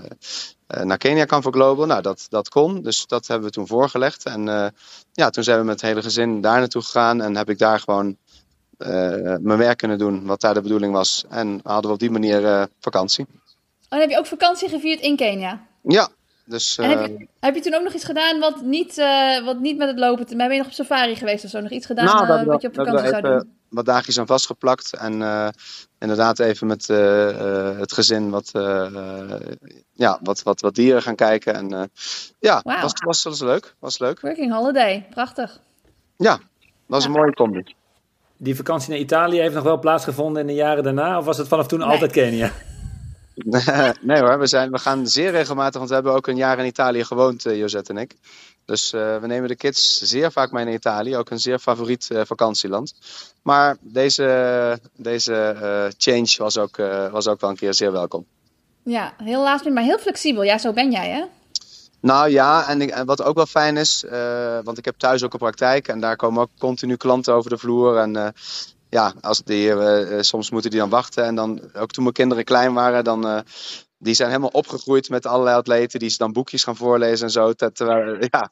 [0.82, 1.86] naar Kenia kan voor Global.
[1.86, 4.24] Nou, dat, dat kon, dus dat hebben we toen voorgelegd.
[4.24, 4.72] En
[5.12, 7.80] ja, toen zijn we met het hele gezin daar naartoe gegaan en heb ik daar
[7.80, 8.16] gewoon
[9.40, 11.24] mijn werk kunnen doen, wat daar de bedoeling was.
[11.28, 13.26] En hadden we op die manier vakantie.
[13.88, 15.66] Oh, heb je ook vakantie gevierd in Kenia?
[15.82, 16.08] Ja,
[16.44, 19.60] dus, uh, heb, je, heb, je, toen ook nog iets gedaan wat niet, uh, wat
[19.60, 20.36] niet met het lopen...
[20.36, 21.60] Ben je nog op safari geweest of zo?
[21.60, 23.60] Nog iets gedaan nou, uh, wat je op vakantie zou doen?
[23.72, 24.96] Wat dagjes aan vastgeplakt.
[24.96, 25.12] En
[25.98, 26.86] inderdaad even met
[27.78, 28.50] het gezin wat,
[29.92, 31.54] ja, wat, wat, wat dieren gaan kijken.
[31.54, 31.90] En
[32.38, 32.82] ja, wow.
[32.82, 33.74] was, was, was leuk.
[33.78, 34.20] Was leuk.
[34.20, 35.60] Working holiday, prachtig.
[36.16, 36.38] Ja,
[36.86, 37.08] was ja.
[37.08, 37.74] een mooie combi.
[38.36, 41.18] Die vakantie naar Italië heeft nog wel plaatsgevonden in de jaren daarna?
[41.18, 41.88] Of was het vanaf toen nee.
[41.88, 42.52] altijd Kenia?
[44.00, 46.66] nee hoor, we, zijn, we gaan zeer regelmatig, want we hebben ook een jaar in
[46.66, 48.16] Italië gewoond, Josette en ik.
[48.64, 51.16] Dus uh, we nemen de kids zeer vaak mee naar Italië.
[51.16, 52.94] Ook een zeer favoriet uh, vakantieland.
[53.42, 56.76] Maar deze, deze uh, change was ook,
[57.10, 58.26] was ook wel een keer zeer welkom.
[58.84, 60.42] Ja, heel laatst, maar heel flexibel.
[60.42, 61.24] Ja, zo ben jij hè?
[62.00, 64.04] Nou ja, en, ik, en wat ook wel fijn is,
[64.64, 65.88] want ik heb thuis ook een praktijk.
[65.88, 67.96] En daar komen ook continu klanten over de vloer.
[67.96, 68.34] En
[68.88, 69.72] ja, als die,
[70.20, 71.24] soms moeten die dan wachten.
[71.24, 73.44] En dan, ook toen mijn kinderen klein waren, dan
[74.02, 77.52] die zijn helemaal opgegroeid met allerlei atleten die ze dan boekjes gaan voorlezen en zo.
[77.52, 78.50] Terwijl, ja.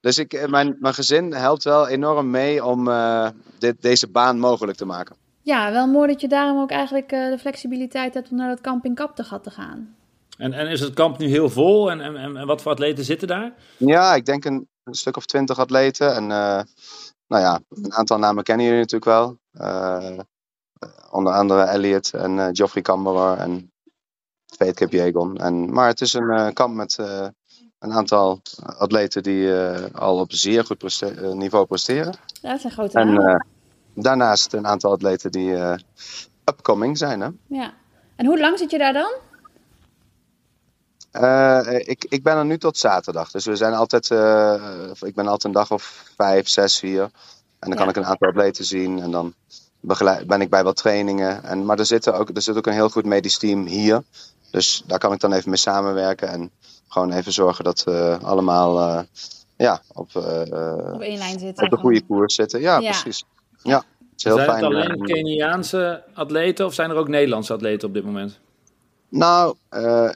[0.00, 4.38] Dus ik, eh, mijn, mijn gezin helpt wel enorm mee om uh, dit, deze baan
[4.38, 5.16] mogelijk te maken.
[5.42, 8.60] Ja, wel mooi dat je daarom ook eigenlijk uh, de flexibiliteit hebt om naar dat
[8.60, 9.96] kamp in Kaptegat te gaan.
[10.38, 13.28] En, en is het kamp nu heel vol en, en, en wat voor atleten zitten
[13.28, 13.52] daar?
[13.76, 16.14] Ja, ik denk een, een stuk of twintig atleten.
[16.14, 16.60] En uh,
[17.26, 19.38] nou ja, een aantal namen kennen jullie natuurlijk wel.
[21.10, 23.72] onder andere Elliot en Geoffrey Kammerer en
[24.58, 25.36] Fate Jagon.
[25.36, 27.26] En, maar het is een uh, kamp met uh,
[27.78, 28.40] een aantal
[28.78, 32.14] atleten die uh, al op zeer goed preste niveau presteren.
[32.42, 33.46] Ja, dat zijn grote En
[33.94, 35.54] daarnaast een aantal atleten die
[36.44, 37.20] upcoming zijn.
[37.20, 37.28] Hè?
[37.46, 37.72] Ja.
[38.16, 39.12] En hoe lang zit je daar dan?
[41.78, 43.30] ik, ik ben er nu tot zaterdag.
[43.30, 44.04] Dus we zijn altijd,
[45.00, 47.10] ik ben altijd een dag of vijf, zes hier.
[47.58, 49.00] En dan kan ik een aantal atleten zien.
[49.00, 49.34] En dan
[49.80, 51.44] begeleid, ben ik bij wat trainingen.
[51.44, 54.02] En, maar er, zitten ook, er zit ook een heel goed medisch team hier.
[54.50, 56.50] Dus daar kan ik dan even mee samenwerken en
[56.88, 59.00] gewoon even zorgen dat we allemaal uh,
[59.56, 61.64] ja, op, uh, op één lijn zitten.
[61.64, 62.60] Op de goede koers zitten.
[62.60, 62.90] Ja, ja.
[62.90, 63.24] precies.
[63.62, 63.84] Ja, het
[64.16, 64.64] is heel zijn fijn.
[64.64, 68.38] het alleen Keniaanse atleten of zijn er ook Nederlandse atleten op dit moment?
[69.08, 70.10] Nou, uh,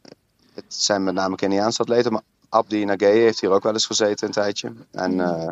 [0.54, 4.26] het zijn met name Keniaanse atleten, maar Abdi Nagee heeft hier ook wel eens gezeten
[4.26, 4.72] een tijdje.
[4.90, 5.48] En, uh,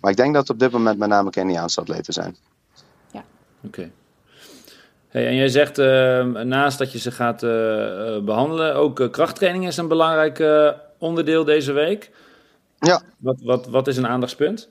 [0.00, 2.36] maar ik denk dat het op dit moment met name Keniaanse atleten zijn.
[3.12, 3.24] Ja.
[3.64, 3.90] Oké.
[5.12, 7.50] Hey, en jij zegt uh, naast dat je ze gaat uh,
[8.18, 10.44] behandelen, ook krachttraining is een belangrijk
[10.98, 12.10] onderdeel deze week.
[12.78, 13.02] Ja.
[13.18, 14.68] Wat, wat, wat is een aandachtspunt?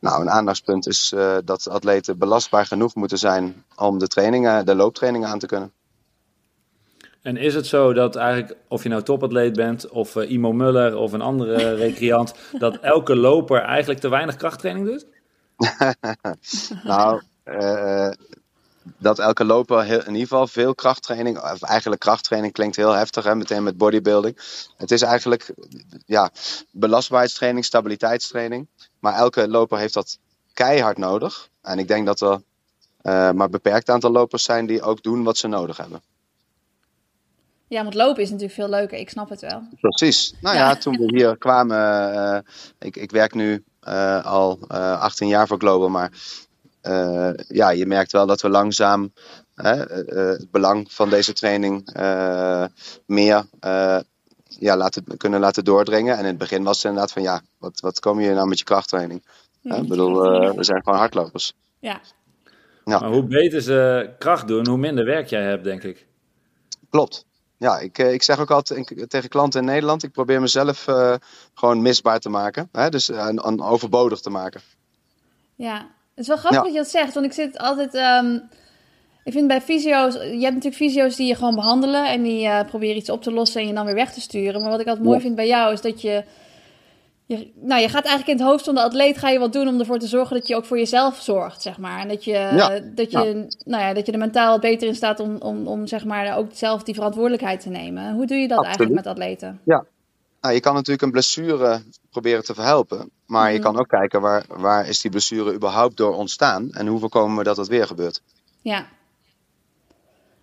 [0.00, 1.14] Nou, een aandachtspunt is
[1.44, 5.72] dat atleten belastbaar genoeg moeten zijn om de trainingen, de looptrainingen aan te kunnen.
[7.22, 11.12] En is het zo dat eigenlijk, of je nou topatleet bent, of Imo Muller of
[11.12, 15.06] een andere recreant, dat elke loper eigenlijk te weinig krachttraining doet?
[16.84, 17.22] nou,
[18.98, 23.34] dat elke loper in ieder geval veel krachttraining, of eigenlijk krachttraining klinkt heel heftig, hè,
[23.34, 24.38] meteen met bodybuilding.
[24.76, 25.54] Het is eigenlijk
[26.06, 26.30] ja,
[26.70, 28.68] belastbaarheidstraining, stabiliteitstraining.
[28.98, 30.18] Maar elke loper heeft dat
[30.52, 31.48] keihard nodig.
[31.62, 35.22] En ik denk dat er uh, maar een beperkt aantal lopers zijn die ook doen
[35.22, 36.02] wat ze nodig hebben.
[37.68, 38.98] Ja, want lopen is natuurlijk veel leuker.
[38.98, 39.62] Ik snap het wel.
[39.80, 40.34] Precies.
[40.40, 41.78] Nou ja, toen we hier kwamen,
[42.14, 42.38] uh,
[42.78, 46.10] ik, ik werk nu uh, al 18 jaar voor Global, maar
[46.88, 49.12] uh, ja, je merkt wel dat we langzaam
[49.54, 49.74] hè,
[50.12, 52.64] uh, het belang van deze training uh,
[53.06, 53.44] meer
[54.58, 56.14] ja, laten, kunnen laten doordringen.
[56.14, 58.58] En in het begin was het inderdaad van ja, wat, wat kom je nou met
[58.58, 59.22] je krachttraining?
[59.62, 60.20] Ik bedoel,
[60.56, 61.52] we zijn gewoon hardlopers.
[61.78, 62.00] Ja.
[62.84, 62.98] ja.
[62.98, 66.06] Maar hoe beter ze kracht doen, hoe minder werk jij hebt, denk ik.
[66.90, 67.24] Klopt.
[67.56, 70.84] Ja, ik, ik zeg ook altijd tegen klanten in Nederland, ik probeer mezelf
[71.54, 72.68] gewoon misbaar te maken.
[72.72, 72.88] Hè?
[72.88, 74.60] Dus uh, overbodig te maken.
[75.54, 77.94] Ja, het is wel grappig dat je dat zegt, want ik zit altijd.
[77.94, 78.48] Um,
[79.24, 82.60] ik vind bij fysio's, je hebt natuurlijk fysio's die je gewoon behandelen en die uh,
[82.64, 84.60] proberen iets op te lossen en je dan weer weg te sturen.
[84.60, 86.24] Maar wat ik altijd mooi vind bij jou is dat je,
[87.26, 89.68] je, nou, je gaat eigenlijk in het hoofd van de atleet ga je wat doen
[89.68, 92.00] om ervoor te zorgen dat je ook voor jezelf zorgt, zeg maar.
[92.00, 92.80] En dat je, ja.
[92.94, 96.04] dat je, Nou ja, dat je er mentaal beter in staat om, om, om zeg
[96.04, 98.14] maar ook zelf die verantwoordelijkheid te nemen.
[98.14, 98.78] Hoe doe je dat Absoluut.
[98.78, 99.60] eigenlijk met atleten?
[99.64, 99.84] Ja,
[100.44, 103.10] nou, je kan natuurlijk een blessure proberen te verhelpen.
[103.26, 103.66] Maar je mhm.
[103.66, 106.72] kan ook kijken waar, waar is die blessure überhaupt door ontstaan.
[106.72, 108.22] En hoe voorkomen we dat het weer gebeurt.
[108.62, 108.86] Ja.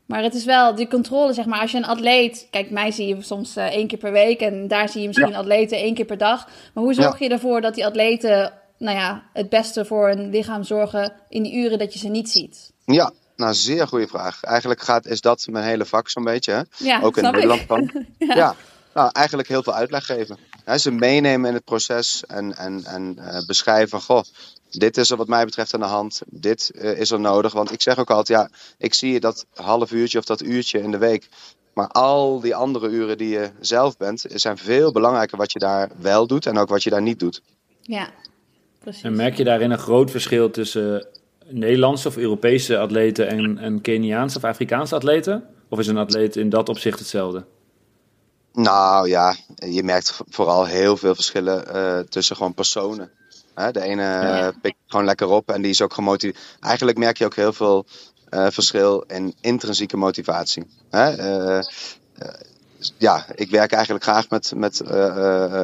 [0.05, 1.59] Maar het is wel die controle, zeg maar.
[1.59, 2.47] Als je een atleet.
[2.49, 4.39] Kijk, mij zie je soms uh, één keer per week.
[4.39, 5.37] En daar zie je misschien ja.
[5.37, 6.47] atleten één keer per dag.
[6.73, 8.53] Maar hoe zorg je ervoor dat die atleten.
[8.77, 12.29] Nou ja, het beste voor hun lichaam zorgen in die uren dat je ze niet
[12.29, 12.71] ziet?
[12.85, 14.43] Ja, nou, zeer goede vraag.
[14.43, 16.51] Eigenlijk gaat, is dat mijn hele vak zo'n beetje.
[16.51, 16.61] Hè?
[16.77, 17.91] Ja, ook in Nederland van.
[18.17, 18.35] ja.
[18.35, 18.55] ja.
[18.93, 20.37] Nou, eigenlijk heel veel uitleg geven.
[20.77, 24.23] ze meenemen in het proces en, en, en uh, beschrijven: goh,
[24.69, 27.53] dit is er wat mij betreft aan de hand, dit uh, is er nodig.
[27.53, 30.81] Want ik zeg ook altijd: ja, ik zie je dat half uurtje of dat uurtje
[30.81, 31.29] in de week.
[31.73, 35.89] Maar al die andere uren die je zelf bent, zijn veel belangrijker wat je daar
[35.99, 37.41] wel doet en ook wat je daar niet doet.
[37.81, 38.09] Ja,
[38.79, 39.03] precies.
[39.03, 41.07] En merk je daarin een groot verschil tussen
[41.49, 45.43] Nederlandse of Europese atleten en, en Keniaanse of Afrikaanse atleten?
[45.69, 47.45] Of is een atleet in dat opzicht hetzelfde?
[48.53, 53.11] Nou ja, je merkt vooral heel veel verschillen uh, tussen gewoon personen.
[53.55, 53.71] Hè?
[53.71, 54.51] De ene ja.
[54.61, 56.39] pikt gewoon lekker op en die is ook gemotiveerd.
[56.59, 57.85] Eigenlijk merk je ook heel veel
[58.29, 60.67] uh, verschil in intrinsieke motivatie.
[60.89, 61.17] Hè?
[61.57, 61.63] Uh,
[62.97, 64.87] ja, ik werk eigenlijk graag met, met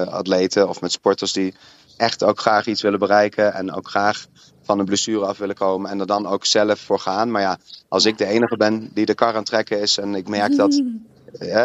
[0.09, 1.53] atleten of met sporters die
[1.97, 3.53] echt ook graag iets willen bereiken.
[3.53, 4.25] En ook graag
[4.63, 5.91] van een blessure af willen komen.
[5.91, 7.31] En er dan ook zelf voor gaan.
[7.31, 9.97] Maar ja, als ik de enige ben die de kar aan het trekken is.
[9.97, 10.81] En ik merk dat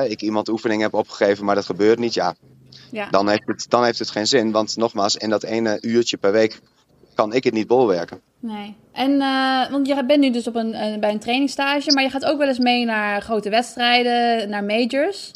[0.08, 2.14] ik iemand oefening heb opgegeven, maar dat gebeurt niet.
[2.14, 2.34] Ja,
[2.90, 3.08] ja.
[3.10, 4.50] Dan, heeft het, dan heeft het geen zin.
[4.50, 6.60] Want nogmaals, in dat ene uurtje per week
[7.14, 8.20] kan ik het niet bolwerken.
[8.38, 8.76] Nee.
[8.92, 12.24] En, uh, want je bent nu dus op een, bij een trainingstage, maar je gaat
[12.24, 15.30] ook wel eens mee naar grote wedstrijden, naar majors.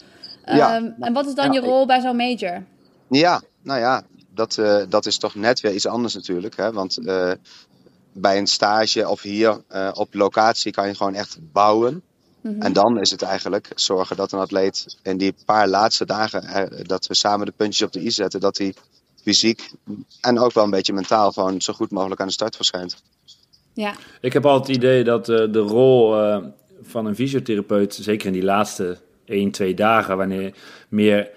[0.44, 0.76] Ja.
[0.76, 2.64] Ehm, en wat is dan je rol bij zo'n major?
[3.08, 4.02] Ja, nou ja,
[4.34, 6.56] dat, uh, dat is toch net weer iets anders natuurlijk.
[6.56, 6.72] Hè?
[6.72, 6.98] Want
[8.12, 12.02] bij een stage of hier op locatie kan je gewoon echt bouwen.
[12.46, 12.62] Mhm.
[12.62, 17.06] En dan is het eigenlijk zorgen dat een atleet in die paar laatste dagen, dat
[17.06, 18.74] we samen de puntjes op de i zetten, dat hij
[19.22, 19.70] fysiek
[20.20, 23.02] en ook wel een beetje mentaal gewoon zo goed mogelijk aan de start verschijnt.
[23.72, 23.94] Ja.
[24.20, 26.38] Ik heb altijd het idee dat uh, de rol uh,
[26.82, 30.54] van een fysiotherapeut, zeker in die laatste 1, 2 dagen, wanneer
[30.88, 31.30] meer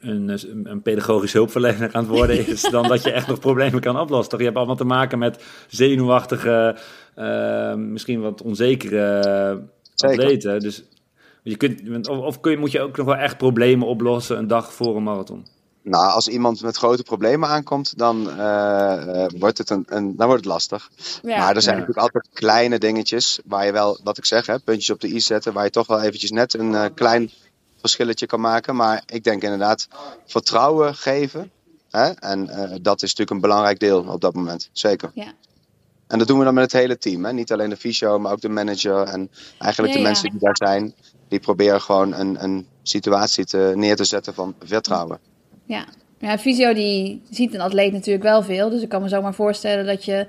[0.00, 4.00] een, een pedagogisch hulpverlener aan het worden is, dan dat je echt nog problemen kan
[4.00, 4.30] oplossen.
[4.30, 4.38] Toch?
[4.38, 6.76] Je hebt allemaal te maken met zenuwachtige,
[7.16, 9.62] uh, misschien wat onzekere
[10.02, 10.60] atleten.
[10.60, 10.82] Dus
[11.42, 14.46] je kunt, of, of kun je, moet je ook nog wel echt problemen oplossen een
[14.46, 15.46] dag voor een marathon?
[15.82, 20.44] Nou, als iemand met grote problemen aankomt, dan, uh, wordt, het een, een, dan wordt
[20.44, 20.90] het lastig.
[21.22, 24.90] maar er zijn natuurlijk altijd kleine dingetjes waar je wel, wat ik zeg, hè, puntjes
[24.90, 27.30] op de i zetten, waar je toch wel eventjes net een uh, klein
[27.76, 28.76] verschilletje kan maken.
[28.76, 29.88] Maar ik denk inderdaad
[30.26, 31.50] vertrouwen geven.
[31.90, 32.10] Hè?
[32.10, 32.46] En
[32.82, 34.70] dat is natuurlijk een belangrijk deel op dat moment.
[34.72, 35.10] Zeker.
[35.14, 35.32] Ja.
[36.10, 37.24] En dat doen we dan met het hele team.
[37.24, 37.32] Hè?
[37.32, 39.02] Niet alleen de fysio, maar ook de manager.
[39.02, 40.94] En eigenlijk de mensen die daar zijn.
[41.28, 45.18] Die proberen gewoon een, een situatie te, neer te zetten van vertrouwen.
[45.64, 45.84] Ja.
[46.18, 48.70] ja, fysio die ziet een atleet natuurlijk wel veel.
[48.70, 50.26] Dus ik kan me zomaar voorstellen dat je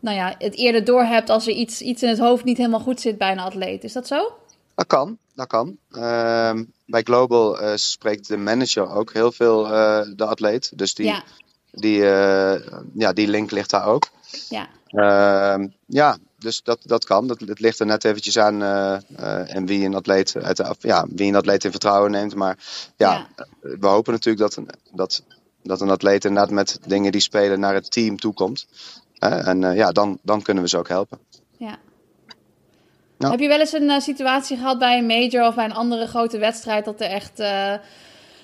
[0.00, 3.00] nou ja, het eerder doorhebt als er iets, iets in het hoofd niet helemaal goed
[3.00, 3.84] zit bij een atleet.
[3.84, 4.32] Is dat zo?
[4.74, 5.76] Dat kan, dat kan.
[5.90, 10.78] Ehm, bij Global uh, spreekt de manager ook heel veel uh, de atleet.
[10.78, 11.22] Dus die, ja.
[11.70, 12.54] die, uh,
[12.94, 14.10] ja, die link ligt daar ook.
[14.48, 14.68] Ja.
[14.86, 17.26] Ehm, ja, dus dat, dat kan.
[17.26, 21.06] Dat, het ligt er net eventjes aan uh, en wie een atleet uit de, ja,
[21.08, 22.34] wie een atleet in vertrouwen neemt.
[22.34, 22.58] Maar
[22.96, 23.26] ja,
[23.60, 25.22] we hopen natuurlijk dat, dat,
[25.62, 28.66] dat een atleet inderdaad met dingen die spelen naar het team toekomt.
[29.18, 31.18] en uh, ja, dan, dan kunnen we ze ook helpen.
[31.56, 31.78] Ja.
[33.18, 36.38] Heb je wel eens een situatie gehad bij een major of bij een andere grote
[36.38, 37.42] wedstrijd dat er echt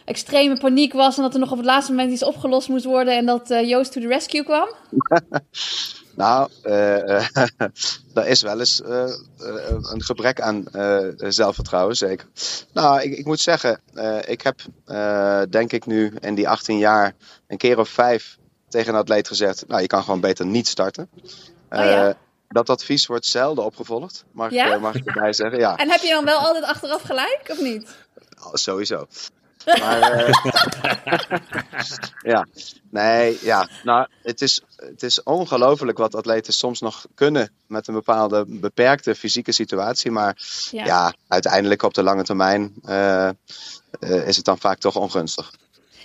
[0.09, 3.17] extreme paniek was en dat er nog op het laatste moment iets opgelost moest worden
[3.17, 4.69] en dat Joost to the rescue kwam?
[6.17, 7.37] Nou, uh,
[8.15, 10.65] er is wel eens een gebrek aan
[11.17, 12.27] zelfvertrouwen, zeker.
[12.73, 13.81] Nou, ik, ik moet zeggen,
[14.27, 14.61] ik heb
[15.51, 17.15] denk ik nu in die 18 jaar
[17.47, 21.11] een keer of vijf tegen een atleet gezegd: Nou, je kan gewoon beter niet starten.
[21.71, 22.17] Oh, ja.
[22.49, 24.75] Dat advies wordt zelden opgevolgd, mag, ja?
[24.75, 25.59] ik, mag ik erbij zeggen.
[25.59, 25.77] Ja.
[25.77, 27.89] En heb je dan wel altijd achteraf gelijk, of niet?
[28.45, 29.07] Oh, sowieso.
[29.81, 30.35] Maar, uh,
[32.33, 32.47] ja,
[32.91, 33.69] nee, ja.
[33.85, 39.15] Nou, het is, het is ongelooflijk wat atleten soms nog kunnen met een bepaalde beperkte
[39.15, 40.11] fysieke situatie.
[40.11, 40.37] Maar
[40.71, 43.29] ja, uiteindelijk op de lange termijn uh,
[44.01, 45.53] uh, is het dan vaak toch ongunstig.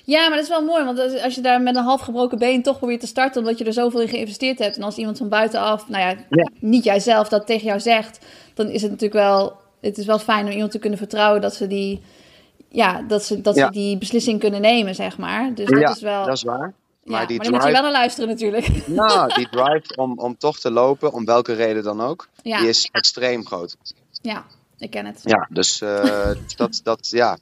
[0.05, 2.63] Ja, maar dat is wel mooi, want als je daar met een half gebroken been
[2.63, 4.77] toch probeert te starten, omdat je er zoveel in geïnvesteerd hebt.
[4.77, 6.49] En als iemand van buitenaf, nou ja, ja.
[6.59, 10.45] niet jijzelf, dat tegen jou zegt, dan is het natuurlijk wel, het is wel fijn
[10.45, 12.01] om iemand te kunnen vertrouwen dat ze die
[12.73, 15.53] ja, dat ze, dat ze die beslissing kunnen nemen, zeg maar.
[15.53, 16.25] Dus dat ja, is wel.
[16.25, 16.73] Dat is waar.
[17.03, 17.51] Maar, ja, die maar drive...
[17.51, 18.67] moet je wel naar luisteren natuurlijk.
[18.87, 22.89] Nou, die drive om, om toch te lopen, om welke reden dan ook, die is
[22.91, 23.75] extreem groot.
[24.21, 24.45] Ja,
[24.83, 25.19] ik ken het.
[25.23, 27.37] Ja, dus uh, dat, dat, ja.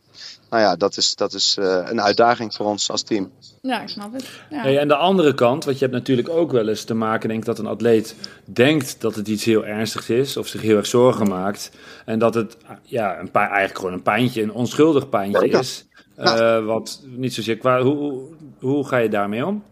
[0.49, 3.31] Nou ja, dat is, dat is uh, een uitdaging voor ons als team.
[3.61, 4.29] Ja, ik snap het.
[4.49, 4.61] Ja.
[4.61, 7.45] Hey, en de andere kant, want je hebt natuurlijk ook wel eens te maken, denk
[7.45, 11.27] dat een atleet denkt dat het iets heel ernstigs is, of zich heel erg zorgen
[11.27, 11.71] maakt.
[12.05, 15.85] En dat het ja, een paar, eigenlijk gewoon een pijntje, een onschuldig pijntje is.
[16.19, 17.81] Uh, wat niet zozeer qua.
[17.81, 18.27] Hoe, hoe,
[18.59, 19.63] hoe ga je daarmee om?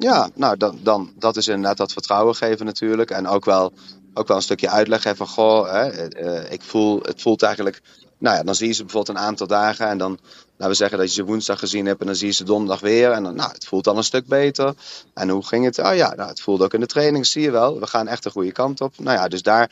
[0.00, 3.10] Ja, nou, dan, dan, dat is inderdaad dat vertrouwen geven natuurlijk.
[3.10, 3.72] En ook wel,
[4.20, 7.82] ook wel een stukje uitleg van, goh, hè, uh, ik voel, het voelt eigenlijk
[8.20, 10.18] nou ja, dan zie je ze bijvoorbeeld een aantal dagen en dan,
[10.56, 12.80] laten we zeggen dat je ze woensdag gezien hebt en dan zie je ze donderdag
[12.80, 14.74] weer en dan, nou, het voelt dan een stuk beter.
[15.14, 15.78] En hoe ging het?
[15.78, 17.80] Oh ja, nou, het voelde ook in de training, zie je wel.
[17.80, 18.98] We gaan echt de goede kant op.
[18.98, 19.70] Nou ja, dus daar,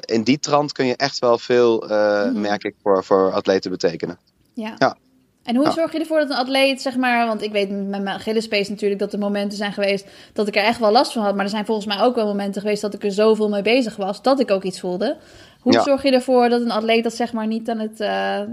[0.00, 4.18] in die trant kun je echt wel veel, uh, merk ik, voor, voor atleten betekenen.
[4.54, 4.74] Ja.
[4.78, 4.96] ja.
[5.42, 8.20] En hoe zorg je ervoor dat een atleet, zeg maar, want ik weet met mijn
[8.20, 11.34] Gillespace natuurlijk dat er momenten zijn geweest dat ik er echt wel last van had,
[11.34, 13.96] maar er zijn volgens mij ook wel momenten geweest dat ik er zoveel mee bezig
[13.96, 15.16] was dat ik ook iets voelde.
[15.60, 18.08] Hoe zorg je ervoor dat een atleet dat zeg maar niet aan het uh,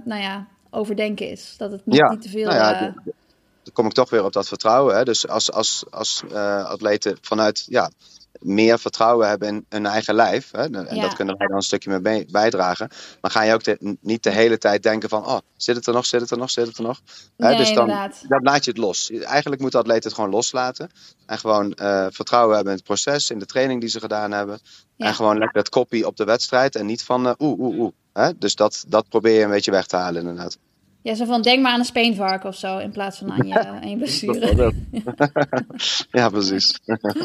[0.06, 1.56] nou ja, overdenken is?
[1.58, 2.46] Dat het niet, niet te veel...
[2.46, 2.94] Nou ja, uh...
[3.64, 4.96] dan kom ik toch weer op dat vertrouwen.
[4.96, 5.04] Hè?
[5.04, 7.92] Dus als, als, als uh, atleten vanuit ja,
[8.40, 10.52] meer vertrouwen hebben in hun eigen lijf.
[10.52, 10.64] Hè?
[10.64, 11.02] En Ja.
[11.02, 12.90] dat kunnen wij dan een stukje mee bij- bijdragen.
[13.22, 15.26] Dan ga je ook de- niet de hele tijd denken van...
[15.26, 17.02] Oh, zit het er nog, zit het er nog, zit het er nog?
[17.38, 17.88] Hè, dus dan,
[18.28, 19.10] dan laat je het los.
[19.12, 20.90] Eigenlijk moet de atleet het gewoon loslaten.
[21.26, 24.60] En gewoon eh, vertrouwen hebben in het proces, in de training die ze gedaan hebben.
[24.96, 25.06] Ja.
[25.06, 26.76] En gewoon lekker het kopie op de wedstrijd.
[26.76, 27.92] En niet van eh, oeh, oeh, oeh.
[28.14, 28.38] Hè?
[28.38, 30.58] Dus dat, dat probeer je een beetje weg te halen inderdaad.
[31.10, 33.60] Ja, zo van denk maar aan een speenvark of zo in plaats van aan je,
[33.82, 34.74] aan je blessure.
[36.12, 36.80] Ja, precies.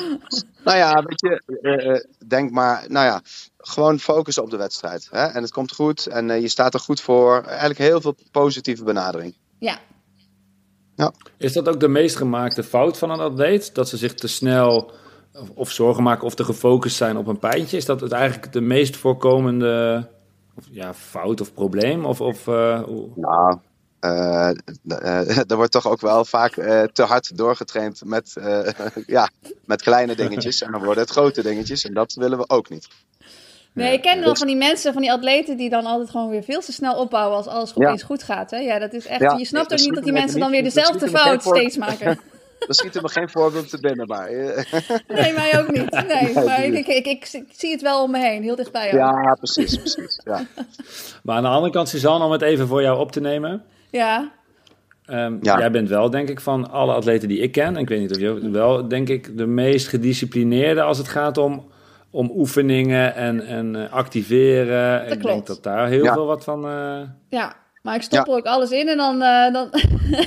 [0.65, 3.21] nou ja, weet je, eh, eh, denk maar, nou ja,
[3.59, 5.09] gewoon focussen op de wedstrijd.
[5.11, 5.25] Hè?
[5.27, 7.43] En het komt goed en eh, je staat er goed voor.
[7.43, 9.35] Eigenlijk heel veel positieve benadering.
[10.97, 13.75] Ja, Is dat ook de meest gemaakte fout van een atleet?
[13.75, 14.93] Dat ze zich te snel
[15.33, 17.77] of, of zorgen maken of te gefocust zijn op een pijntje?
[17.77, 20.07] Is dat het eigenlijk de meest voorkomende
[20.57, 22.05] of, ja, fout of probleem?
[22.05, 23.59] Of, of, eh, hoe- Nou,
[24.05, 24.49] eh,
[25.29, 28.67] eh, er wordt toch ook wel vaak eh, te hard doorgetraind met, eh,
[29.07, 29.31] ja,
[29.65, 30.63] met kleine dingetjes.
[30.63, 31.85] En dan worden het grote dingetjes.
[31.85, 32.89] En dat willen we ook niet.
[33.73, 36.43] Nee, ik ken wel van die mensen, van die atleten die dan altijd gewoon weer
[36.43, 37.87] veel te snel opbouwen als alles Ja.
[37.87, 38.51] opeens goed gaat.
[38.51, 38.59] Hè?
[38.59, 39.21] Ja, dat is echt.
[39.21, 42.19] Ja, je snapt ook niet dat die mensen dan weer dezelfde fout steeds maken.
[42.69, 44.31] Er schieten me geen voorbeelden te binnen, maar...
[45.07, 45.91] Nee, mij ook niet.
[45.91, 48.87] Nee, maar ik, ik, ik, ik, ik zie het wel om me heen, heel dichtbij.
[48.87, 48.99] ook.
[48.99, 50.21] ja, precies, precies.
[50.25, 50.47] Ja.
[51.23, 53.65] Maar aan de andere kant, Suzanne, om het even voor jou op te nemen.
[53.97, 54.31] Ja,
[55.05, 55.59] Ehm, Ja.
[55.59, 58.11] Jij bent wel, denk ik, van alle atleten die ik ken, en ik weet niet
[58.11, 61.69] of je wel, denk ik, de meest gedisciplineerde als het gaat om,
[62.11, 65.11] om oefeningen en, en eh, activeren.
[65.13, 66.13] ik denk dat daar heel Ja.
[66.13, 66.67] veel wat van.
[66.69, 67.53] eh, ja.
[67.83, 69.69] Maar ik stop er ook alles in en dan, eh, dan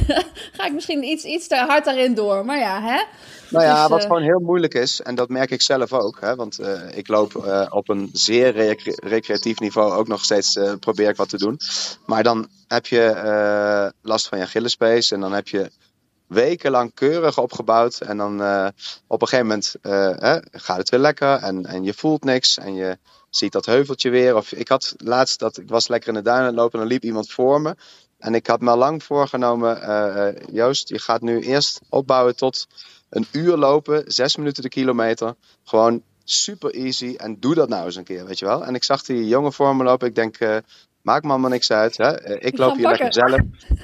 [0.58, 2.46] ga ik misschien iets, iets te hard daarin door.
[2.46, 3.02] Maar ja, hè?
[3.50, 6.18] Nou ja, Dus, wat eh, gewoon heel moeilijk is, en dat merk ik zelf ook,
[6.22, 10.60] hè, want eh, ik loop eh, op een zeer recre- recreatief niveau ook nog steeds,
[10.80, 11.60] probeer ik wat te doen.
[12.06, 15.72] Maar dan heb je last van je Achillespees en dan heb je
[16.28, 18.34] wekenlang keurig opgebouwd en dan
[19.08, 22.58] op een gegeven moment eh, hè, gaat het weer lekker en, en je voelt niks
[22.58, 22.98] en je
[23.30, 24.36] ziet dat heuveltje weer.
[24.36, 27.04] Of ik had laatst dat ik was lekker in de duinen lopen en dan liep
[27.04, 27.76] iemand voor me.
[28.18, 29.80] En ik had me al lang voorgenomen,
[30.52, 32.68] Joost, je gaat nu eerst opbouwen tot
[33.10, 35.36] een uur lopen, zes minuten de kilometer.
[35.64, 37.14] Gewoon super easy.
[37.18, 38.66] En doe dat nou eens een keer, weet je wel.
[38.66, 40.08] En ik zag die jongen voor me lopen.
[40.08, 40.58] Ik denk, eh,
[41.02, 41.98] maakt me allemaal niks uit.
[41.98, 42.12] Hè?
[42.12, 43.42] Eh, ik loop hier lekker zelf.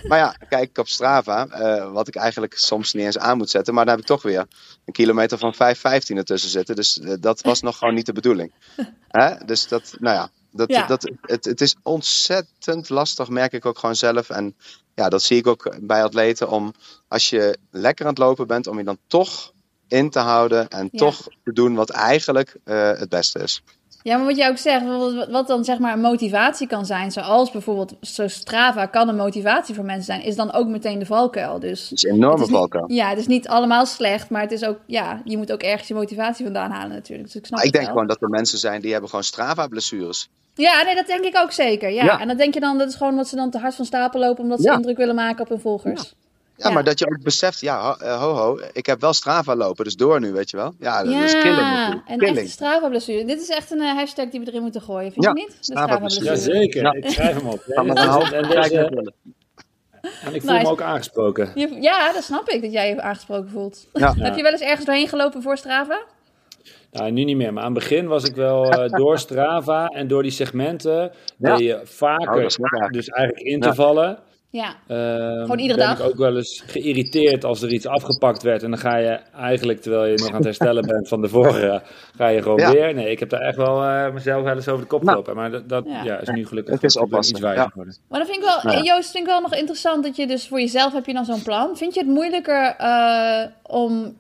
[0.08, 3.74] Maar ja, kijk op Strava, eh, wat ik eigenlijk soms niet eens aan moet zetten.
[3.74, 4.46] Maar dan heb ik toch weer
[4.86, 6.76] een kilometer van 5,15 ertussen zitten.
[6.76, 8.52] Dus dat was nog gewoon niet de bedoeling.
[9.08, 9.46] Hè?
[9.46, 10.30] Dus dat, nou ja.
[10.52, 10.88] Dat, Ja.
[10.88, 14.30] Dat, het, het is ontzettend lastig, merk ik ook gewoon zelf.
[14.30, 14.56] En
[14.96, 16.50] ja, dat zie ik ook bij atleten.
[16.50, 16.74] Om
[17.08, 19.52] als je lekker aan het lopen bent, om je dan toch
[19.88, 20.98] in te houden en Ja.
[20.98, 23.64] toch te doen wat eigenlijk eh, het beste is.
[24.04, 27.12] Ja, maar wat jij ook zegt, wat, wat dan zeg maar een motivatie kan zijn,
[27.12, 31.06] zoals bijvoorbeeld zo Strava kan een motivatie voor mensen zijn, is dan ook meteen de
[31.06, 31.60] valkuil.
[31.60, 32.84] Dus Het is een enorme het is niet- valkuil.
[32.92, 35.88] Ja, het is niet allemaal slecht, maar het is ook, ja, je moet ook ergens
[35.88, 37.28] je motivatie vandaan halen natuurlijk.
[37.28, 37.94] Dus ik snap Maar ik denk wel.
[37.94, 40.30] gewoon dat er mensen zijn die hebben gewoon Strava-blessures.
[40.56, 41.90] Ja, nee, dat denk ik ook zeker.
[41.90, 42.04] Ja.
[42.04, 42.20] Ja.
[42.20, 44.20] En dan denk je dan, dat is gewoon omdat ze dan te hard van stapel
[44.20, 44.76] lopen, omdat ze Ja.
[44.76, 46.02] indruk willen maken op hun volgers.
[46.02, 46.23] Ja,
[46.58, 46.70] Ja.
[46.70, 49.96] maar dat je ook beseft, ja, ho, eh, ho, ik heb wel Strava lopen, dus
[49.96, 50.74] door nu, weet je wel.
[50.80, 53.26] Ja, dat Ja, is killing en echt Strava-blessure.
[53.26, 55.50] Dit is echt een eh, hashtag die we erin moeten gooien, vind Ja, je niet?
[55.50, 56.26] De Strava-blessure.
[56.26, 56.92] Jazeker, Ja.
[56.94, 57.64] ik schrijf hem op.
[57.68, 59.14] En half deze-
[60.24, 60.64] en ik voel Nice.
[60.64, 61.52] me ook aangesproken.
[61.56, 63.88] Je- ja, dat snap ik, dat jij je aangesproken voelt.
[63.94, 64.14] Ja.
[64.18, 66.02] Heb je wel eens ergens doorheen gelopen voor Strava?
[66.92, 70.08] Nou, nu niet meer, maar aan het begin was ik wel eh, door Strava en
[70.08, 71.56] door die segmenten Ja.
[71.56, 72.56] deed je Oh, vaker, erg.
[72.92, 73.54] dus eigenlijk Ja.
[73.54, 74.20] intervallen.
[74.54, 74.76] Ja.
[74.88, 76.00] Ehm, Gewoon iedere ben dag?
[76.00, 78.64] ik ook wel eens geïrriteerd als er iets afgepakt werd.
[78.64, 81.82] En dan ga je eigenlijk, terwijl je nog aan het herstellen bent van de vorige,
[82.16, 82.72] ga je gewoon Ja.
[82.72, 82.94] weer.
[82.94, 85.12] Nee, ik heb daar echt wel eh, mezelf wel eens over de kop Nou.
[85.12, 85.36] gelopen.
[85.36, 86.04] Maar dat, dat Ja.
[86.04, 86.20] ja.
[86.20, 87.70] is nu gelukkig Het is oppassen, iets wijzer ja.
[87.70, 87.96] geworden.
[88.10, 88.94] Maar dan vind ik wel, Nou ja.
[88.94, 91.42] Joost, vind ik wel nog interessant dat je dus voor jezelf heb je dan zo'n
[91.44, 91.78] plan.
[91.78, 94.16] Vind je het moeilijker eh, om,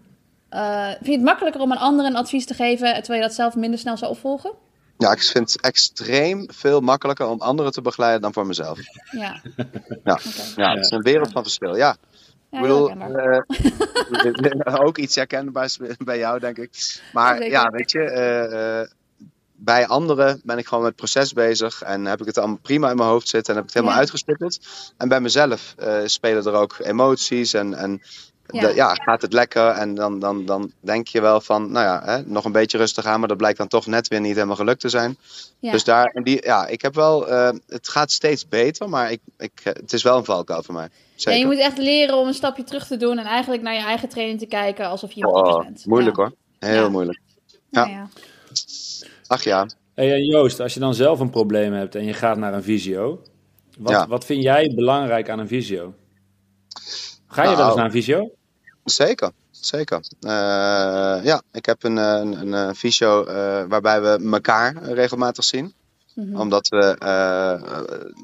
[0.49, 3.35] eh, vind je het makkelijker om een ander een advies te geven, terwijl je dat
[3.35, 4.51] zelf minder snel zou opvolgen?
[4.97, 8.79] Ja, ik vind het extreem veel makkelijker om anderen te begeleiden dan voor mezelf.
[9.11, 9.41] Ja.
[10.03, 10.19] Ja.
[10.55, 11.75] Ja, het is een wereld van verschil.
[11.75, 11.95] Ja,
[12.49, 17.01] Ja, ik bedoel, eh, ook iets herkenbaars bij jou, denk ik.
[17.13, 17.51] Maar Zeker.
[17.51, 18.87] ja, weet je, eh, eh,
[19.63, 22.89] bij anderen ben ik gewoon met het proces bezig en heb ik het allemaal prima
[22.89, 24.59] in mijn hoofd zitten en heb ik het helemaal Ja.
[24.97, 28.01] En bij mezelf eh, spelen er ook emoties en, en
[28.53, 28.67] Ja.
[28.67, 32.01] de- ja, gaat het lekker en dan, dan, dan denk je wel van, nou ja,
[32.05, 34.55] hè, nog een beetje rustig aan, maar dat blijkt dan toch net weer niet helemaal
[34.55, 35.17] gelukt te zijn.
[35.59, 35.71] Ja.
[35.71, 39.19] Dus daar, en die, ja, ik heb wel, eh, het gaat steeds beter, maar ik,
[39.37, 40.87] ik, eh, het is wel een valkuil voor mij.
[41.23, 43.81] En je moet echt leren om een stapje terug te doen en eigenlijk naar je
[43.83, 45.85] eigen training te kijken alsof je iemand Oh, anders bent.
[45.85, 46.23] moeilijk Ja.
[46.23, 46.33] hoor.
[46.59, 46.89] Heel Ja.
[46.89, 47.19] moeilijk.
[47.69, 47.85] Ja.
[47.85, 47.91] Ja.
[47.91, 48.07] ja.
[49.27, 49.67] Ach ja.
[49.95, 52.63] Hey, en Joost, als je dan zelf een probleem hebt en je gaat naar een
[52.63, 53.21] visio,
[53.77, 54.07] wat, Ja.
[54.07, 55.93] wat vind jij belangrijk aan een visio?
[57.27, 57.67] Ga je wel Nou.
[57.67, 58.31] eens naar een fysio?
[58.83, 59.99] Zeker, zeker.
[60.21, 60.29] Eh,
[61.23, 65.73] ja, ik heb een, een, een, een fysio eh, waarbij we elkaar regelmatig zien.
[66.15, 66.39] Mhm.
[66.39, 67.61] Omdat we eh,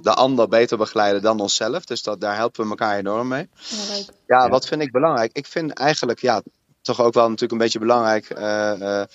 [0.01, 1.86] de ander beter begeleiden dan onszelf.
[1.86, 3.49] Dus dat, daar helpen we elkaar enorm mee.
[3.70, 4.05] Ja, leuk.
[4.28, 4.49] Ja, Ja.
[4.49, 5.32] wat vind ik belangrijk?
[5.34, 6.41] Ik vind eigenlijk, ja,
[6.82, 8.30] toch ook wel natuurlijk een beetje belangrijk.
[8.30, 9.07] eh, eh,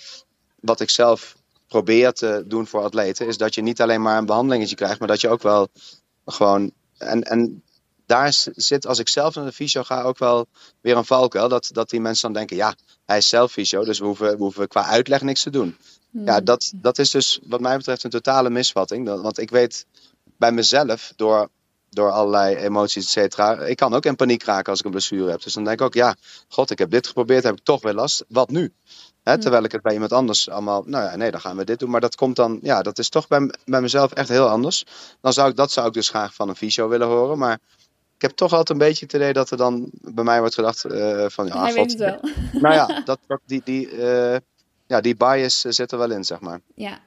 [0.61, 1.37] wat ik zelf
[1.69, 5.09] probeer te doen voor atleten, is dat je niet alleen maar een behandelingetje krijgt, maar
[5.09, 5.69] dat je ook wel
[6.27, 6.73] gewoon.
[6.99, 7.63] En, en
[8.07, 10.47] daar zit, als ik zelf naar de fysio ga, ook wel
[10.81, 11.49] weer een valkuil.
[11.49, 12.75] Dat, dat die mensen dan denken, ja,
[13.05, 15.77] hij is zelf fysio, dus we hoeven, we hoeven qua uitleg niks te doen.
[16.11, 16.45] Ja, Mhm.
[16.45, 19.07] dat, dat is dus wat mij betreft een totale misvatting.
[19.23, 19.87] Want ik weet
[20.39, 21.49] bij mezelf, door,
[21.91, 25.31] door allerlei emoties, et cetera, ik kan ook in paniek raken als ik een blessure
[25.31, 25.43] heb.
[25.43, 26.17] Dus dan denk ik ook, ja,
[26.49, 28.25] god, ik heb dit geprobeerd, heb ik toch weer last.
[28.29, 28.73] Wat nu?
[29.23, 29.41] Hè, Mm.
[29.41, 31.91] terwijl ik het bij iemand anders allemaal, nou ja, nee, dan gaan we dit doen.
[31.91, 34.85] Maar dat komt dan, ja, dat is toch bij, bij mezelf echt heel anders.
[35.21, 37.39] Dan zou ik, dat zou ik dus graag van een fysio willen horen.
[37.39, 37.59] Maar
[38.25, 41.25] heb toch altijd een beetje het idee dat er dan bij mij wordt gedacht eh,
[41.29, 41.75] van, ja, Hij god.
[41.75, 42.21] weet het wel.
[42.61, 44.37] Nou ja, dat, die, die, eh,
[44.87, 46.61] ja, die bias eh, zit er wel in, zeg maar.
[46.75, 46.99] Ja.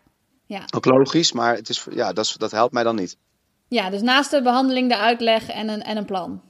[0.46, 0.66] Ja.
[0.76, 3.18] Ook logisch, maar het is, ja, dat, dat helpt mij dan niet.
[3.68, 6.42] ja, dus naast de behandeling de uitleg en een, en een plan.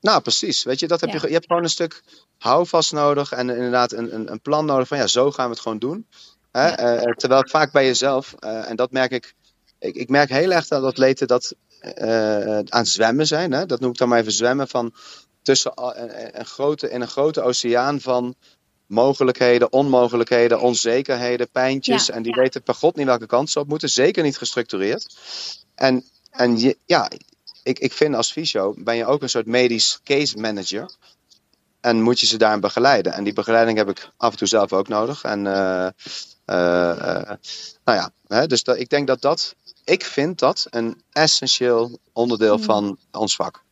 [0.00, 0.62] Nou, precies.
[0.62, 1.18] Weet je, dat heb Ja.
[1.20, 2.02] je, je hebt gewoon een stuk
[2.38, 5.60] houvast nodig en inderdaad een, een, een plan nodig van ja, zo gaan we het
[5.60, 6.06] gewoon doen.
[6.52, 6.68] Hè?
[6.68, 7.12] Ja.
[7.14, 9.34] Terwijl vaak bij jezelf, en dat merk ik,
[9.78, 11.54] ik, ik merk heel erg dat atleten dat
[11.84, 13.52] eh, aan zwemmen zijn.
[13.52, 13.66] Hè?
[13.66, 14.94] Dat noem ik dan maar even zwemmen van
[15.42, 18.34] tussen een, een grote, in een grote oceaan van
[18.86, 22.06] mogelijkheden, onmogelijkheden, onzekerheden, pijntjes.
[22.06, 22.42] Ja, en die ja.
[22.42, 23.88] weten per god niet welke kant ze op moeten.
[23.88, 25.16] Zeker niet gestructureerd.
[25.74, 27.10] En, en je, ja,
[27.62, 30.90] ik, ik vind als fysio ben je ook een soort medisch case manager.
[31.80, 33.12] En moet je ze daarin begeleiden.
[33.12, 35.22] En die begeleiding heb ik af en toe zelf ook nodig.
[35.22, 35.88] En eh,
[36.44, 37.38] nou
[37.84, 42.62] ja, hè, dus dat, ik denk dat dat, ik vind dat een essentieel onderdeel Mm.
[42.62, 43.62] van ons vak.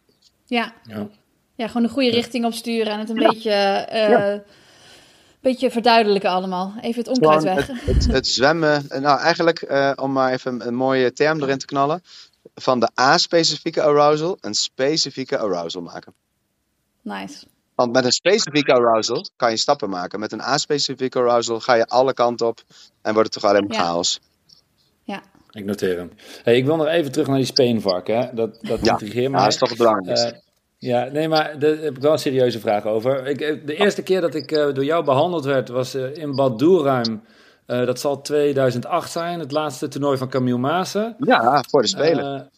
[0.47, 0.73] Ja.
[0.85, 1.09] Ja.
[1.55, 4.39] Ja, gewoon een goede richting opsturen en het een beetje, eh,
[5.41, 6.75] beetje verduidelijken allemaal.
[6.81, 7.67] Even het onkruid weg.
[7.67, 11.43] het, het, het zwemmen, eh, nou eigenlijk eh, om maar even een, een mooie term
[11.43, 12.03] erin te knallen.
[12.55, 16.15] Van de A-specifieke arousal een specifieke arousal maken.
[17.03, 17.47] Nice.
[17.83, 20.21] Want met een specifieke arousal kan je stappen maken.
[20.21, 22.61] Met een A-specifieke arousal ga je alle kanten op
[23.03, 23.83] en wordt het toch alleen maar Ja.
[23.85, 24.21] chaos.
[25.51, 26.13] Ik noteer hem.
[26.43, 28.07] Hey, ik wil nog even terug naar die speenvark.
[28.07, 28.29] Hè?
[28.35, 28.91] Dat, dat Ja.
[28.93, 30.27] intrigeert Ja, dat is toch het belangrijkste.
[30.29, 30.39] Eh,
[30.79, 33.27] ja, nee, maar daar heb ik wel een serieuze vraag over.
[33.27, 36.35] Ik, eh, de eerste keer dat ik eh, door jou behandeld werd was eh, in
[36.35, 37.23] Bad Doelruim.
[37.67, 41.17] Eh, dat zal 2008 zijn, het laatste toernooi van Camille Maassen.
[41.19, 42.51] ja, voor de Spelen.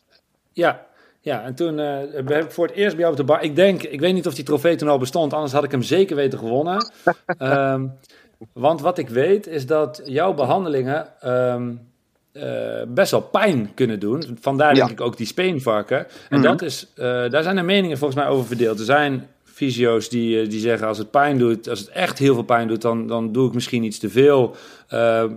[0.52, 0.86] Ja,
[1.24, 3.42] ja, en toen eh, heb ik voor het eerst bij jou op de bar.
[3.42, 5.82] Ik denk, ik weet niet of die trofee toen al bestond, anders had ik hem
[5.82, 6.90] zeker weten gewonnen.
[7.38, 7.86] Ehm,
[8.52, 11.70] want wat ik weet is dat jouw behandelingen ehm,
[12.32, 14.38] eh, best wel pijn kunnen doen.
[14.40, 14.86] Vandaar Ja.
[14.86, 15.98] denk ik ook die speenvarken.
[16.28, 16.42] En Mhm.
[16.42, 18.78] dat is, eh, daar zijn de meningen volgens mij over verdeeld.
[18.78, 22.42] Er zijn fysio's die, die zeggen als het pijn doet, als het echt heel veel
[22.42, 24.54] pijn doet, dan, dan doe ik misschien iets te veel.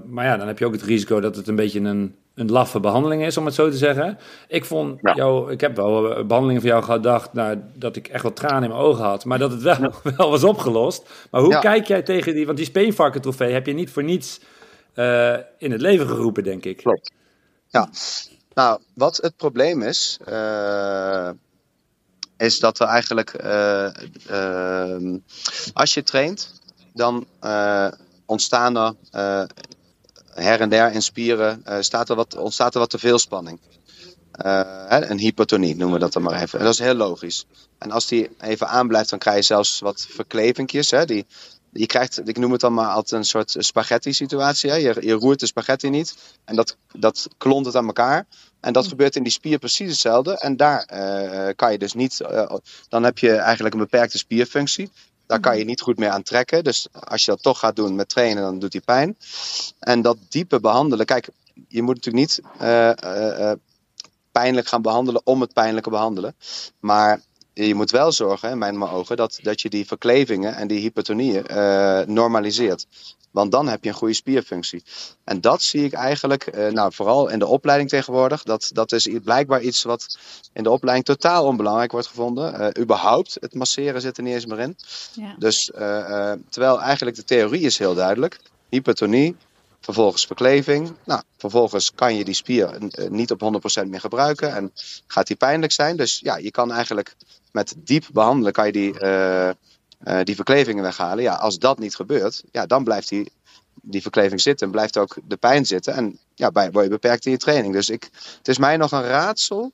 [0.05, 2.79] Maar ja, dan heb je ook het risico dat het een beetje een, een laffe
[2.79, 4.17] behandeling is, om het zo te zeggen.
[4.47, 5.13] Ik vond Ja.
[5.15, 8.63] jou, ik heb wel eh, behandelingen van jou gedacht, nou, dat ik echt wel tranen
[8.63, 11.09] in mijn ogen had, maar dat het wel, wel was opgelost.
[11.31, 11.59] Maar hoe Ja.
[11.59, 14.39] kijk jij tegen die, want die speenvarken trofee heb je niet voor niets
[14.93, 16.77] eh, in het leven geroepen, denk ik.
[16.77, 17.11] Klopt.
[17.67, 17.89] Ja.
[18.53, 21.29] Nou, wat het probleem is, eh,
[22.38, 23.85] is dat er eigenlijk, eh,
[24.27, 25.17] ehm,
[25.73, 26.61] als je traint,
[26.93, 27.25] dan
[28.25, 28.93] ontstaan er
[30.43, 33.59] her en der in spieren, eh, staat er wat, ontstaat er wat te veel spanning.
[34.31, 36.59] Eh, een hypotonie noemen we dat dan maar even.
[36.59, 37.45] En dat is heel logisch.
[37.77, 40.91] En als die even aanblijft, dan krijg je zelfs wat verklevingjes.
[40.91, 41.25] Hè, die,
[41.71, 44.69] je krijgt, ik noem het dan maar altijd een soort spaghetti-situatie.
[44.69, 44.75] Hè.
[44.75, 46.15] Je, je roert de spaghetti niet
[46.45, 48.25] en dat, dat klont het aan elkaar.
[48.59, 50.38] En dat gebeurt in die spier precies hetzelfde.
[50.38, 52.21] En daar eh, kan je dus niet,
[52.89, 54.91] dan heb je eigenlijk een beperkte spierfunctie.
[55.28, 56.63] Daar kan je niet goed meer aan trekken.
[56.63, 59.17] Dus als je dat toch gaat doen met trainen, dan doet die pijn.
[59.80, 61.30] En dat diepe behandelen, kijk,
[61.67, 63.57] je moet natuurlijk niet eh, eh, eh,
[64.32, 66.36] pijnlijk gaan behandelen om het pijnlijke behandelen.
[66.80, 67.21] Maar
[67.66, 71.47] je moet wel zorgen, in mijn ogen, dat, dat je die verklevingen en die hypotonieën
[71.47, 72.88] eh, normaliseert.
[73.32, 74.84] Want dan heb je een goede spierfunctie.
[75.24, 78.43] En dat zie ik eigenlijk, eh, nou, vooral in de opleiding tegenwoordig.
[78.43, 80.18] Dat, dat is blijkbaar iets wat
[80.53, 82.53] in de opleiding totaal onbelangrijk wordt gevonden.
[82.53, 84.78] Eh, überhaupt, het masseren zit er niet eens meer in.
[85.14, 85.36] Ja.
[85.39, 85.72] Dus
[86.49, 88.39] terwijl eigenlijk de theorie is heel duidelijk.
[88.70, 89.36] Hypertonie,
[89.80, 90.91] vervolgens verkleving.
[91.03, 92.78] Nou, vervolgens kan je die spier
[93.10, 93.41] niet op
[93.84, 94.72] 100% meer gebruiken en
[95.08, 95.97] gaat die pijnlijk zijn.
[95.97, 97.16] Dus ja, je kan eigenlijk
[97.52, 99.56] met diep behandelen kan je die, eh, eh,
[100.24, 101.24] die verklevingen weghalen.
[101.24, 103.32] Ja, als dat niet gebeurt, ja, dan blijft die,
[103.82, 105.93] die verkleving zitten en blijft ook de pijn zitten.
[105.93, 107.74] En ja, bij, word je beperkt in je training.
[107.74, 109.72] Dus ik, het is mij nog een raadsel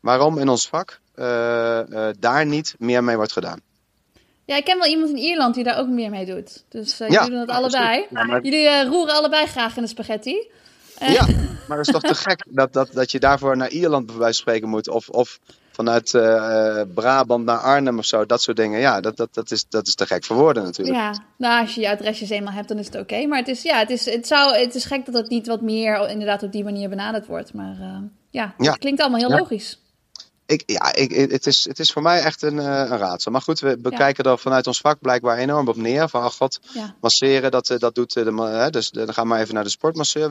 [0.00, 1.80] waarom in ons vak eh,
[2.18, 3.60] daar niet meer mee wordt gedaan.
[4.44, 6.64] Ja, ik ken wel iemand in Ierland die daar ook meer mee doet.
[6.68, 7.88] Dus Ja, jullie doen dat ja, allebei.
[8.06, 8.08] precies.
[8.10, 10.48] Ja, maar- Jullie roeren allebei graag in de spaghetti.
[11.00, 11.26] Ja,
[11.68, 14.32] maar dat is toch te gek dat, dat, dat je daarvoor naar Ierland bij wijze
[14.32, 14.88] van spreken moet.
[14.88, 15.38] Of, of
[15.76, 18.26] vanuit eh, eh, Brabant naar Arnhem of zo.
[18.26, 18.80] Dat soort dingen.
[18.80, 20.96] Ja, dat, dat, dat, is, dat is te gek voor woorden natuurlijk.
[20.96, 23.26] Ja, nou als je je adresjes eenmaal hebt, dan is het oké.
[23.26, 25.60] Maar het is, ja, het, is, het, zou, het is gek dat het niet wat
[25.60, 27.54] meer inderdaad op die manier benaderd wordt.
[27.54, 27.98] Maar eh,
[28.30, 28.70] ja, Ja.
[28.70, 29.36] het klinkt allemaal heel Ja.
[29.36, 29.80] logisch.
[30.46, 33.32] Ik, ja, ik, het, is, het is voor mij echt een, een raadsel.
[33.32, 36.08] Maar goed, we bekijken er vanuit ons vak blijkbaar enorm op neer.
[36.08, 36.94] Van, oh god, Ja.
[37.00, 38.68] masseren, dat, dat doet de...
[38.70, 40.30] dus dan gaan we even naar de sportmasseur.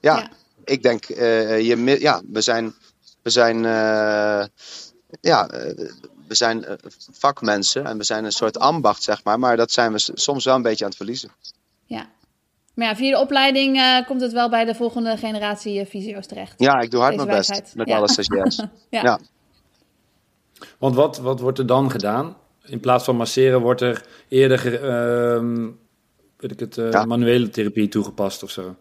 [0.00, 0.28] Ja, Ja.
[0.64, 2.74] ik denk, je, ja, we zijn...
[3.22, 4.44] We zijn eh,
[5.20, 5.88] ja, eh,
[6.28, 6.74] we zijn eh,
[7.12, 9.38] vakmensen en we zijn een soort ambacht, zeg maar.
[9.38, 11.30] Maar dat zijn we soms wel een beetje aan het verliezen.
[11.86, 12.06] ja.
[12.74, 16.26] Maar ja, via de opleiding eh, komt het wel bij de volgende generatie eh, fysio's
[16.26, 16.54] terecht.
[16.56, 17.74] Ja, ik doe hard Deze mijn best wijsheid.
[17.76, 17.96] met Ja.
[17.96, 18.56] alle stagiairs.
[18.90, 19.02] Ja.
[19.02, 19.18] ja.
[20.78, 22.36] Want wat, wat wordt er dan gedaan?
[22.64, 25.68] In plaats van masseren wordt er eerder ehm,
[26.36, 27.04] weet ik het, eh, Ja.
[27.04, 28.76] manuele therapie toegepast of zo.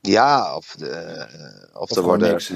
[0.00, 2.52] Ja, of, de, eh, of, Of er worden niks.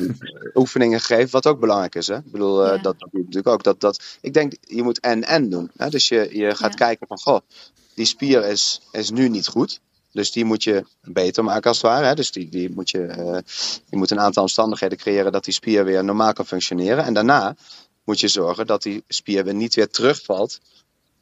[0.55, 2.07] oefeningen gegeven, wat ook belangrijk is.
[2.07, 2.17] Hè?
[2.17, 2.83] Ik bedoel, eh, Ja.
[2.83, 3.63] dat, dat doe je natuurlijk ook.
[3.63, 5.71] Dat, dat, ik denk, je moet en-en doen.
[5.77, 5.89] Hè?
[5.91, 6.77] Dus je, je gaat Ja.
[6.87, 7.41] kijken van, goh,
[7.95, 9.81] die spier is, is nu niet goed.
[10.13, 12.07] Dus die moet je beter maken als het ware.
[12.07, 12.15] Hè?
[12.15, 13.39] Dus die, die moet je, eh,
[13.91, 17.05] je moet een aantal omstandigheden creëren dat die spier weer normaal kan functioneren.
[17.05, 17.57] En daarna
[18.05, 20.61] moet je zorgen dat die spier weer niet weer terugvalt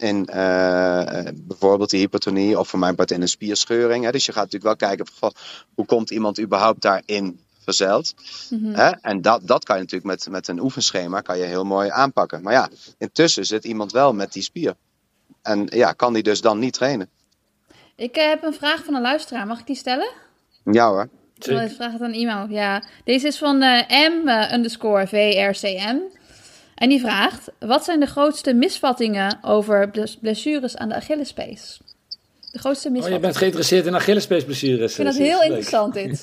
[0.01, 4.05] in eh, eh, bijvoorbeeld die hypertonie of voor mijn part in een spierscheuring.
[4.05, 4.11] Hè?
[4.11, 5.33] Dus je gaat natuurlijk wel kijken van,
[5.75, 8.15] hoe komt iemand überhaupt daarin verzeild.
[8.51, 8.75] Mhm.
[8.75, 8.91] Hè?
[8.91, 12.43] En dat, dat kan je natuurlijk met, met een oefenschema kan je heel mooi aanpakken.
[12.43, 14.75] Maar ja, intussen zit iemand wel met die spier.
[15.43, 17.09] En ja, kan die dus dan niet trainen?
[17.97, 19.47] Ik eh, heb een vraag van een luisteraar.
[19.47, 20.11] Mag ik die stellen?
[20.65, 21.09] Ja hoor.
[21.37, 22.51] Ik wil even vragen aan iemand.
[22.51, 25.97] Ja, deze is van eh, M underscore VRCM.
[26.81, 31.81] En die vraagt: Wat zijn de grootste misvattingen over bles- blessures aan de Achillespees?
[32.51, 34.91] De grootste Oh, je bent geïnteresseerd in Achillespeesblessures.
[34.91, 35.47] ik vind dat eh, heel Leuk.
[35.47, 36.23] interessant, dit.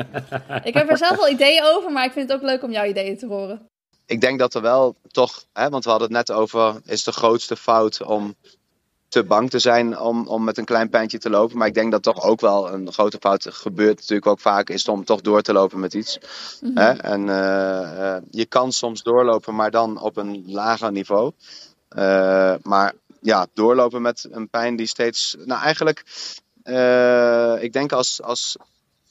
[0.70, 2.84] ik heb er zelf wel ideeën over, maar ik vind het ook leuk om jouw
[2.84, 3.66] ideeën te horen.
[4.06, 7.12] Ik denk dat er wel toch, hè, want we hadden het net over, is de
[7.12, 8.34] grootste fout om
[9.08, 11.58] te bang te zijn om, om met een klein pijntje te lopen.
[11.58, 14.88] Maar ik denk dat toch ook wel een grote fout gebeurt natuurlijk ook vaak, is
[14.88, 16.18] om toch door te lopen met iets.
[16.60, 16.78] Mhm.
[16.78, 16.90] Hè?
[16.92, 21.32] En eh, eh, je kan soms doorlopen, maar dan op een lager niveau.
[21.88, 25.36] Eh, maar ja, doorlopen met een pijn die steeds.
[25.44, 26.04] Nou, eigenlijk,
[27.62, 28.56] ik denk als, als,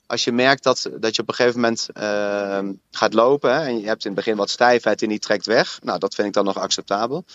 [0.07, 3.79] als je merkt dat, dat je op een gegeven moment eh, gaat lopen hè, en
[3.79, 5.79] je hebt in het begin wat stijfheid en die trekt weg.
[5.83, 7.25] Nou, dat vind ik dan nog acceptabel.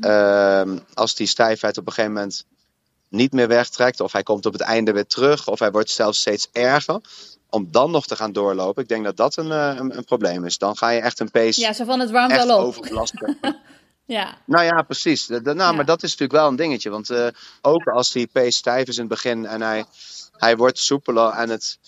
[0.00, 2.44] Eh, als die stijfheid op een gegeven moment
[3.08, 6.18] niet meer wegtrekt, of hij komt op het einde weer terug, of hij wordt zelfs
[6.18, 7.00] steeds erger.
[7.50, 10.44] Om dan nog te gaan doorlopen, ik denk dat dat een, eh, een, een probleem
[10.44, 10.58] is.
[10.58, 12.86] Dan ga je echt een pace Ja, zo van het warmt echt wel op.
[14.06, 15.28] Ja, Nou ja, precies.
[15.28, 15.72] Nou, Ja.
[15.72, 16.90] Maar dat is natuurlijk wel een dingetje.
[16.90, 17.26] Want eh,
[17.60, 19.84] ook als die pace stijf is in het begin en hij,
[20.36, 21.78] hij wordt soepeler en het,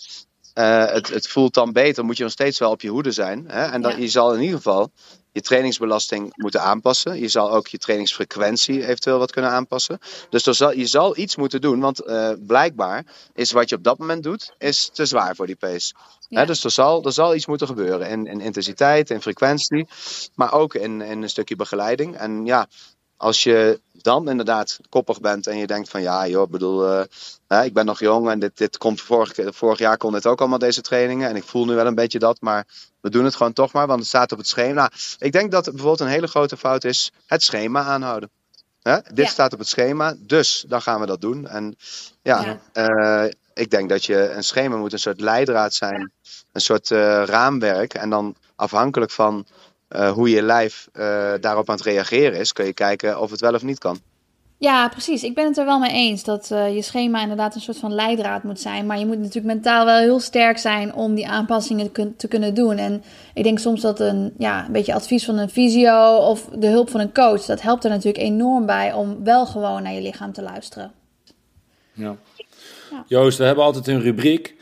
[0.53, 3.45] eh, het, het voelt dan beter, moet je nog steeds wel op je hoede zijn.
[3.47, 3.65] Hè?
[3.65, 3.97] En dan, Ja.
[3.97, 4.91] je zal in ieder geval
[5.31, 7.19] je trainingsbelasting moeten aanpassen.
[7.19, 9.99] Je zal ook je trainingsfrequentie eventueel wat kunnen aanpassen.
[10.29, 13.83] Dus er zal, je zal iets moeten doen, want eh, blijkbaar is wat je op
[13.83, 15.93] dat moment doet, is te zwaar voor die pace.
[16.27, 16.39] Ja.
[16.39, 19.87] Hè, dus er zal, er zal iets moeten gebeuren in, in intensiteit, in frequentie,
[20.35, 22.15] maar ook in, in een stukje begeleiding.
[22.17, 22.67] En ja,
[23.17, 27.01] als je dan inderdaad koppig bent en je denkt van ja, joh, ik bedoel, eh,
[27.47, 30.39] hè, ik ben nog jong en dit, dit komt vorig, vorig jaar kon dit ook
[30.39, 32.67] allemaal deze trainingen en ik voel nu wel een beetje dat, maar
[33.01, 34.73] we doen het gewoon toch maar, want het staat op het schema.
[34.73, 38.29] Nou, ik denk dat bijvoorbeeld een hele grote fout is het schema aanhouden.
[38.81, 38.97] Hè?
[39.13, 39.31] Dit Ja.
[39.31, 41.47] staat op het schema, dus dan gaan we dat doen.
[41.47, 41.75] En
[42.21, 43.23] ja, Ja.
[43.25, 46.11] eh, ik denk dat je een schema moet een soort leidraad zijn,
[46.51, 47.93] een soort eh, raamwerk.
[47.93, 49.45] En dan afhankelijk van
[49.87, 53.39] eh, hoe je lijf eh, daarop aan het reageren is, kun je kijken of het
[53.39, 53.99] wel of niet kan.
[54.59, 55.23] Ja, precies.
[55.23, 57.93] Ik ben het er wel mee eens dat eh, je schema inderdaad een soort van
[57.93, 58.85] leidraad moet zijn.
[58.85, 62.27] Maar je moet natuurlijk mentaal wel heel sterk zijn om die aanpassingen te, kun- te
[62.27, 62.77] kunnen doen.
[62.77, 66.67] En ik denk soms dat een, ja, een beetje advies van een fysio of de
[66.67, 70.01] hulp van een coach, dat helpt er natuurlijk enorm bij om wel gewoon naar je
[70.01, 70.91] lichaam te luisteren.
[71.93, 72.15] Ja.
[72.91, 73.03] Ja.
[73.07, 74.55] Joost, we hebben altijd een rubriek.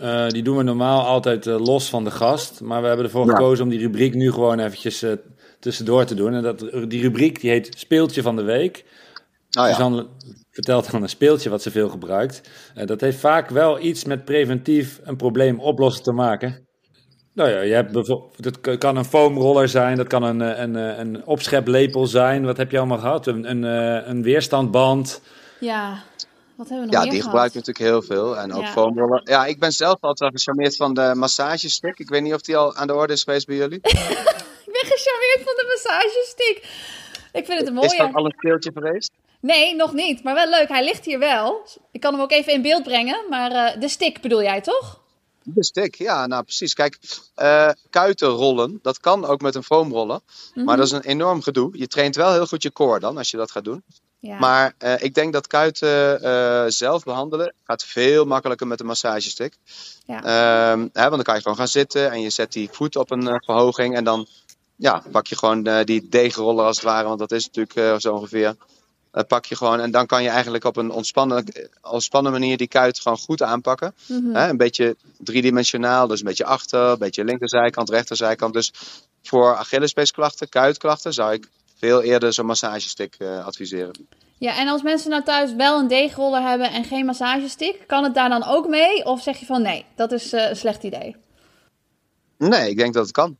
[0.00, 2.60] Eh, die doen we normaal altijd eh, los van de gast.
[2.60, 3.32] Maar we hebben ervoor Ja.
[3.34, 5.12] gekozen om die rubriek nu gewoon eventjes eh,
[5.60, 6.34] tussendoor te doen.
[6.34, 8.84] En dat, die rubriek die heet Speeltje van de Week.
[9.58, 9.72] Oh ja.
[9.72, 10.06] Suzanne
[10.50, 12.40] vertelt dan een speeltje wat ze veel gebruikt.
[12.74, 16.66] Eh, dat heeft vaak wel iets met preventief een probleem oplossen te maken.
[17.34, 20.74] Nou ja, je hebt bijvoorbeeld, het k- kan een foamroller zijn, dat kan een, een,
[20.74, 22.44] een opscheplepel zijn.
[22.44, 23.26] Wat heb je allemaal gehad?
[23.26, 25.22] Een, een, eh, een weerstandband.
[25.60, 26.02] Ja,
[26.58, 28.36] wat hebben we nog Ja, meer die gebruik ik natuurlijk heel veel.
[28.38, 28.72] En ook Ja.
[28.72, 29.20] foamroller.
[29.24, 31.98] Ja, ik ben zelf altijd wel gecharmeerd van de massagestick.
[31.98, 33.78] Ik weet niet of die al aan de orde is geweest bij jullie.
[34.68, 36.56] Ik ben gecharmeerd van de massagestick.
[37.32, 38.12] Ik vind het een Is dat mooie.
[38.12, 39.10] al een speeltje geweest?
[39.40, 40.22] Nee, nog niet.
[40.22, 40.68] Maar wel leuk.
[40.68, 41.66] Hij ligt hier wel.
[41.90, 43.24] Ik kan hem ook even in beeld brengen.
[43.28, 45.00] Maar eh, de stick bedoel jij toch?
[45.42, 46.74] De stick, ja, nou precies.
[46.74, 46.98] Kijk,
[47.34, 50.20] eh kuiten rollen, dat kan ook met een foamroller.
[50.54, 51.78] Maar dat is een enorm gedoe.
[51.78, 53.82] Je traint wel heel goed je core dan, als je dat gaat doen.
[54.20, 54.38] Ja.
[54.38, 59.56] Maar eh, ik denk dat kuiten eh, zelf behandelen gaat veel makkelijker met een massagestick.
[60.06, 60.22] Ja.
[60.22, 63.10] Ehm, hè, want dan kan je gewoon gaan zitten en je zet die voet op
[63.10, 63.96] een eh, verhoging.
[63.96, 64.26] En dan
[64.76, 68.56] ja, pak je gewoon die deegroller als het ware, want dat is natuurlijk zo ongeveer.
[69.28, 71.44] Pak je gewoon en dan kan je eigenlijk op een ontspannen,
[71.82, 73.94] ontspannen manier die kuit gewoon goed aanpakken.
[74.06, 74.34] Mhm.
[74.34, 78.52] Hè, een beetje driedimensionaal, dus een beetje achter, een beetje linkerzijkant, rechterzijkant.
[78.52, 78.72] Dus
[79.22, 81.48] voor Achillespeesklachten, kuitklachten zou ik
[81.78, 84.06] veel eerder zo'n massagestick eh, adviseren.
[84.38, 88.14] Ja, en als mensen nou thuis wel een deegroller hebben en geen massagestick, kan het
[88.14, 89.04] daar dan ook mee?
[89.04, 91.16] Of zeg je van nee, dat is eh, een slecht idee?
[92.38, 93.36] Nee, ik denk dat het kan.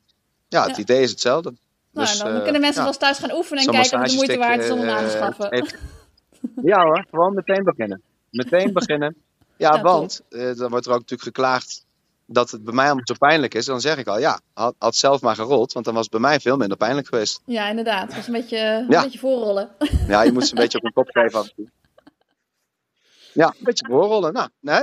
[0.49, 0.83] Ja, het Ja.
[0.83, 1.53] idee is hetzelfde.
[1.93, 2.79] Nou, Dus, dan eh, kunnen mensen ja.
[2.81, 4.89] wel eens thuis gaan oefenen en kijken of het de moeite waard is om hem
[4.89, 5.49] aan te schaffen.
[6.63, 8.03] Ja hoor, gewoon meteen beginnen.
[8.31, 9.17] Meteen beginnen.
[9.57, 11.85] Ja, Ja, want eh, dan wordt er ook natuurlijk geklaagd
[12.31, 13.65] dat het bij mij allemaal zo pijnlijk is.
[13.65, 16.21] Dan zeg ik al, ja, had, had zelf maar gerold, want dan was het bij
[16.21, 17.41] mij veel minder pijnlijk geweest.
[17.45, 18.07] Ja, inderdaad.
[18.07, 19.03] Het was een beetje, een Ja.
[19.03, 19.69] beetje voorrollen.
[20.09, 21.69] Ja, je moet ze een beetje op een kop geven af en toe.
[23.33, 24.33] Ja, een beetje voorrollen.
[24.33, 24.81] Nou, hè?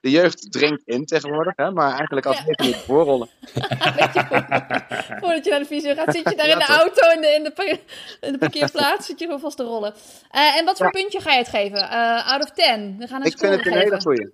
[0.00, 1.70] de jeugd drinkt in tegenwoordig, hè?
[1.70, 2.64] maar eigenlijk als Ja.
[2.64, 3.28] niet voorrollen.
[5.20, 6.76] Voordat je naar de visio gaat, zit je daar Ja, in de toch?
[6.76, 7.78] auto in de, in de, par-
[8.20, 9.06] in de parkeerplaats.
[9.06, 9.94] Zit je gewoon vast te rollen.
[10.30, 11.90] Eh, en wat voor puntje ga je het geven?
[11.90, 12.96] Eh, out of 10.
[12.98, 14.28] We gaan een Ik vind het een hele goeie.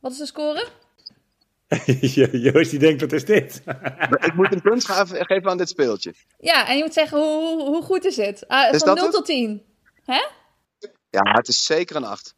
[0.00, 0.66] Wat is de score?
[2.52, 3.62] Joost die denkt, wat is dit?
[4.26, 6.14] Ik moet een punt geven aan dit speeltje.
[6.38, 8.44] Ja, en je moet zeggen, hoe, hoe, goed is het?
[8.48, 9.14] Ah, Is van dat 0 het?
[9.14, 9.62] tot 10.
[10.04, 10.20] Hè?
[11.10, 12.34] Ja, het is zeker een 8.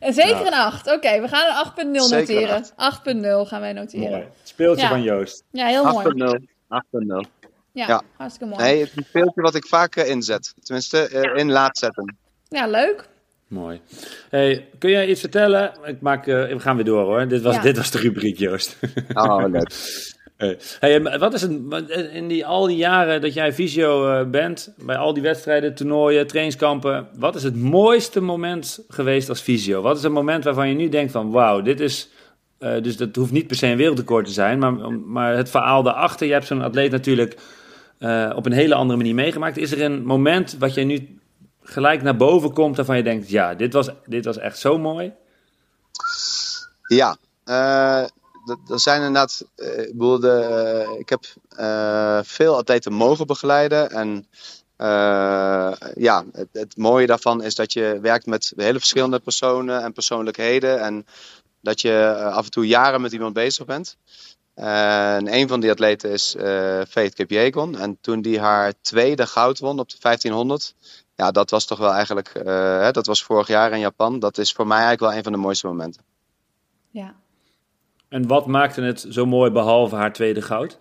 [0.00, 0.46] En zeker Ja.
[0.46, 0.92] een 8.
[0.92, 3.44] Oké, we gaan een 8.0 Zeker een noteren.
[3.44, 4.10] 8.0 gaan wij noteren.
[4.10, 4.24] Mooi.
[4.42, 4.88] Speeltje Ja.
[4.88, 5.44] van Joost.
[5.50, 6.06] Ja, heel mooi.
[6.06, 6.46] 8.0.
[6.68, 7.28] 8.0
[7.72, 8.02] Ja, Ja.
[8.16, 8.64] hartstikke mooi.
[8.64, 10.54] Nee, het is een speeltje wat ik vaak inzet.
[10.62, 12.16] Tenminste, eh, in laat zetten.
[12.48, 13.08] Ja, leuk.
[13.52, 13.80] Mooi.
[14.30, 15.72] Hey, kun jij iets vertellen?
[15.84, 17.28] Ik maak, eh, we gaan weer door hoor.
[17.28, 17.62] Dit was, Ja.
[17.62, 18.78] dit was de rubriek, Joost.
[19.14, 19.72] Oh, leuk.
[20.80, 24.74] Hey, wat is het, wat- in die, al die jaren dat jij fysio eh, bent,
[24.78, 29.82] bij al die wedstrijden, toernooien, trainingskampen, wat is het mooiste moment geweest als fysio?
[29.82, 32.08] Wat is het moment waarvan je nu denkt van, wauw, dit is,
[32.58, 35.82] eh, dus dat hoeft niet per se een wereldrecord te zijn, maar, maar het verhaal
[35.82, 37.36] daarachter, je hebt zo'n atleet natuurlijk
[37.98, 39.56] eh, op een hele andere manier meegemaakt.
[39.56, 41.18] Is er een moment wat jij nu
[41.72, 45.12] gelijk naar boven komt waarvan je denkt, ja, dit was, dit was echt zo mooi?
[46.86, 48.04] Ja, eh,
[48.44, 49.44] d- er zijn inderdaad.
[49.56, 51.24] eh, ik, bedoel, de, eh, ik heb
[52.26, 53.90] veel atleten mogen begeleiden.
[53.90, 54.26] En
[55.94, 60.80] ja, het, mooie daarvan is dat je werkt met hele verschillende personen en persoonlijkheden.
[60.80, 61.06] En
[61.60, 63.96] dat je af en toe jaren met iemand bezig bent.
[64.54, 67.78] En een van die atleten is eh Faith Kipjegon.
[67.78, 70.74] En toen die haar tweede goud won op de 1500.
[71.14, 72.28] Ja, dat was toch wel eigenlijk.
[72.28, 72.44] eh,
[72.80, 74.18] hè, dat was vorig jaar in Japan.
[74.18, 76.02] Dat is voor mij eigenlijk wel een van de mooiste momenten.
[76.90, 77.14] Ja.
[78.08, 80.78] En wat maakte het zo mooi behalve haar tweede goud?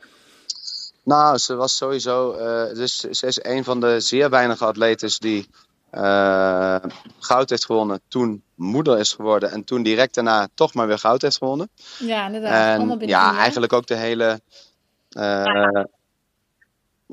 [1.04, 2.32] Nou, ze was sowieso.
[2.34, 5.50] eh, dus ze is een van de zeer weinige atleten die
[5.90, 6.76] eh,
[7.20, 8.02] goud heeft gewonnen.
[8.08, 9.52] Toen moeder is geworden.
[9.52, 11.70] En toen direct daarna toch maar weer goud heeft gewonnen.
[12.00, 12.78] ja, inderdaad.
[12.78, 14.42] Allemaal En binnen ja, eigenlijk ook de hele.
[15.10, 15.84] eh,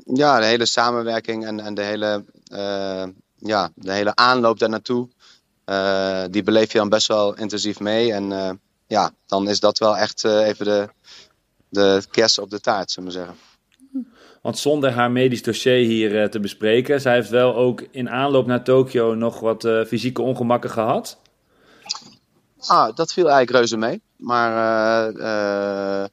[0.05, 2.25] ja, de hele samenwerking en, en de, hele,
[3.35, 5.07] ja, de hele aanloop daar naartoe.
[5.65, 8.13] eh, die beleef je dan best wel intensief mee.
[8.13, 8.51] En eh,
[8.87, 10.89] ja, dan is dat wel echt eh, even de,
[11.69, 13.35] de kers op de taart, zullen we zeggen.
[14.41, 18.45] Want zonder haar medisch dossier hier eh, te bespreken, zij heeft wel ook in aanloop
[18.45, 21.17] naar Tokio nog wat eh, fysieke ongemakken gehad.
[22.67, 24.01] Ah, dat viel eigenlijk reuze mee.
[24.15, 24.51] Maar
[25.15, 26.07] eh, eh,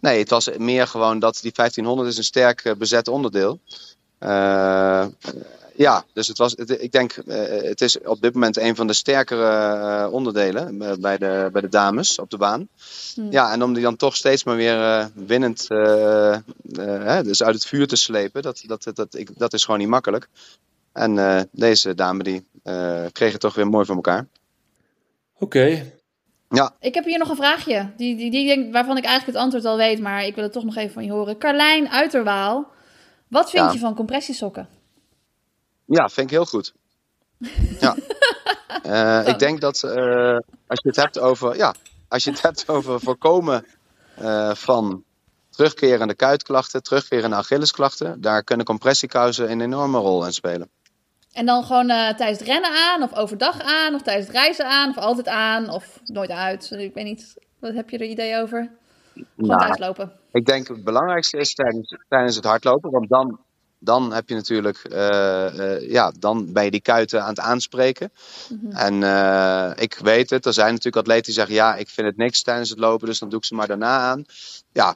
[0.00, 3.60] nee, het was meer gewoon dat die 1500 is een sterk eh, bezet onderdeel.
[5.76, 8.86] Ja, dus het was, het- ik denk, eh, het is op dit moment een van
[8.86, 9.46] de sterkere
[10.06, 12.68] eh, onderdelen eh, bij, de, bij de dames op de baan.
[13.14, 13.30] Hmm.
[13.32, 17.66] Ja, en om die dan toch steeds maar weer eh, winnend hè, dus uit het
[17.66, 20.28] vuur te slepen, dat, dat, dat, dat, ik, dat is gewoon niet makkelijk.
[20.92, 24.26] En eh, deze dame die eh, kreeg het toch weer mooi voor elkaar.
[25.38, 25.92] Oké.
[26.80, 29.64] Ik heb hier nog een vraagje, die, die, die denk, waarvan ik eigenlijk het antwoord
[29.64, 31.38] al weet, maar ik wil het toch nog even van je horen.
[31.38, 32.66] Carlijn Uiterwaal,
[33.28, 33.72] wat vind Ja.
[33.72, 34.68] je van compressiesokken?
[35.86, 36.72] Ja, vind ik heel goed.
[37.80, 37.96] Ja.
[38.82, 41.74] Eh, ik denk dat eh, als je het hebt over, ja,
[42.08, 43.66] als je het hebt over voorkomen
[44.14, 45.04] eh, van
[45.50, 50.68] terugkerende kuitklachten, terugkerende Achillesklachten, daar kunnen compressiekousen een enorme rol in spelen.
[51.32, 54.90] En dan gewoon tijdens het rennen aan, of overdag aan, of tijdens het reizen aan,
[54.90, 56.70] of altijd aan, of nooit uit.
[56.70, 58.70] Ik weet niet, wat heb je er idee over?
[59.36, 60.08] Gewoon Nou.
[60.32, 63.38] Ik denk het belangrijkste is tijdens, tijdens het hardlopen, want dan
[63.86, 68.12] dan heb je natuurlijk, eh, eh, ja, dan ben je die kuiten aan het aanspreken.
[68.48, 68.76] Mhm.
[68.76, 72.16] En eh, ik weet het, er zijn natuurlijk atleten die zeggen, ja, ik vind het
[72.16, 74.24] niks tijdens het lopen, dus dan doe ik ze maar daarna aan.
[74.72, 74.94] Ja,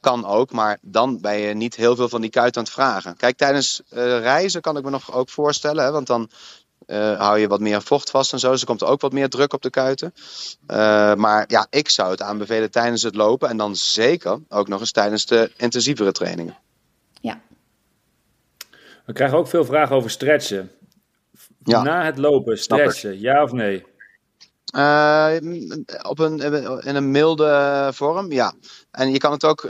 [0.00, 3.16] kan ook, maar dan ben je niet heel veel van die kuiten aan het vragen.
[3.16, 3.82] Kijk, tijdens
[4.20, 6.30] reizen kan ik me nog ook voorstellen, hè, want dan
[6.86, 9.28] eh, hou je wat meer vocht vast en zo, dus er komt ook wat meer
[9.28, 10.14] druk op de kuiten.
[11.16, 14.92] Maar ja, ik zou het aanbevelen tijdens het lopen en dan zeker ook nog eens
[14.92, 16.56] tijdens de intensievere trainingen.
[17.20, 17.40] Ja.
[19.06, 20.70] We krijgen ook veel vragen over stretchen.
[21.64, 21.82] Ja.
[21.82, 23.84] Na het lopen, stretchen, ja of nee?
[24.64, 25.36] Eh,
[26.02, 26.38] op een,
[26.84, 28.54] in een milde vorm, ja.
[28.90, 29.64] En je kan het ook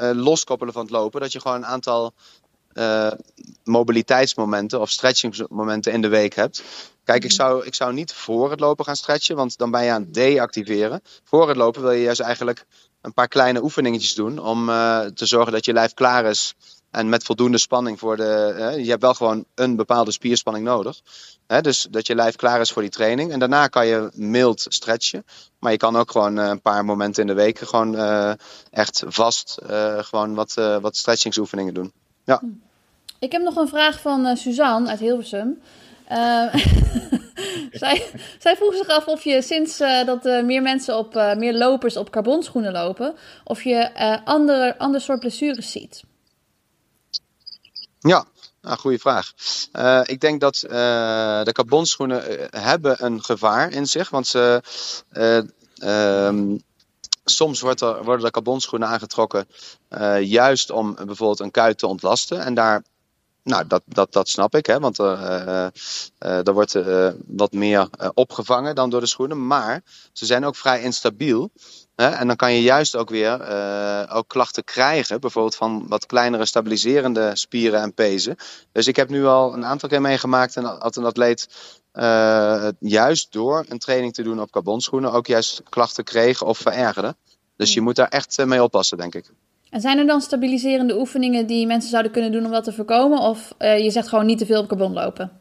[0.00, 1.20] eh, loskoppelen van het lopen.
[1.20, 2.14] Dat je gewoon een aantal
[2.72, 3.12] eh,
[3.64, 6.62] mobiliteitsmomenten of stretchingsmomenten in de week hebt.
[7.04, 9.90] Kijk, ik zou, ik zou niet voor het lopen gaan stretchen, want dan ben je
[9.90, 11.02] aan het deactiveren.
[11.24, 12.64] Voor het lopen wil je juist eigenlijk
[13.00, 16.54] een paar kleine oefeningetjes doen om eh, te zorgen dat je lijf klaar is.
[16.90, 18.54] En met voldoende spanning voor de.
[18.58, 21.00] eh, je hebt wel gewoon een bepaalde spierspanning nodig.
[21.50, 23.32] Hè, dus dat je lijf klaar is voor die training.
[23.32, 25.24] En daarna kan je mild stretchen.
[25.58, 28.32] Maar je kan ook gewoon eh, een paar momenten in de week gewoon eh,
[28.70, 31.92] echt vast eh, gewoon wat, wat stretchingsoefeningen doen.
[33.18, 35.60] Ik heb nog een vraag van Suzanne uit Hilversum.
[37.70, 38.06] Zij,
[38.38, 42.72] zij vroeg zich af of je sinds dat meer mensen op meer lopers op carbonschoenen
[42.72, 43.14] lopen,
[43.44, 46.02] of je andere, ander soort blessures ziet.
[48.00, 48.26] Ja,
[48.60, 49.32] nou, goede vraag.
[49.72, 54.10] Eh, ik denk dat eh, de carbonschoenen eh, hebben een gevaar in zich.
[54.10, 54.62] Want ze,
[55.78, 56.56] ehm,
[57.24, 59.46] soms wordt er, worden de carbonschoenen aangetrokken
[60.20, 62.40] juist om bijvoorbeeld een kuit te ontlasten.
[62.40, 62.84] En daar,
[63.42, 65.72] nou, dat, dat, dat snap ik, hè, want er,
[66.18, 66.78] er wordt
[67.26, 69.46] wat meer opgevangen dan door de schoenen.
[69.46, 69.82] Maar
[70.12, 71.50] ze zijn ook vrij instabiel.
[72.00, 76.46] En dan kan je juist ook weer eh, ook klachten krijgen, bijvoorbeeld van wat kleinere
[76.46, 78.36] stabiliserende spieren en pezen.
[78.72, 81.48] Dus ik heb nu al een aantal keer meegemaakt en had een atleet
[81.92, 87.14] eh, juist door een training te doen op carbonschoenen ook juist klachten kreeg of verergerde.
[87.56, 89.30] Dus je moet daar echt eh, mee oppassen, denk ik.
[89.70, 93.18] En zijn er dan stabiliserende oefeningen die mensen zouden kunnen doen om dat te voorkomen?
[93.18, 95.40] Of je zegt gewoon niet te veel op carbon lopen?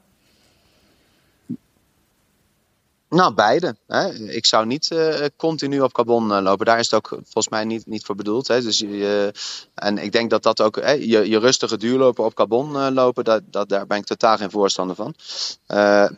[3.10, 3.76] Nou, beide.
[3.88, 4.14] Hè.
[4.14, 6.66] Ik zou niet eh, continu op carbon eh, lopen.
[6.66, 8.48] Daar is het ook volgens mij niet, niet voor bedoeld.
[8.48, 8.62] Hè.
[8.62, 9.34] Dus je,
[9.74, 13.24] en ik denk dat dat ook, hè, je, je rustige duurlopen op carbon eh, lopen,
[13.24, 15.16] dat, dat, daar ben ik totaal geen voorstander van.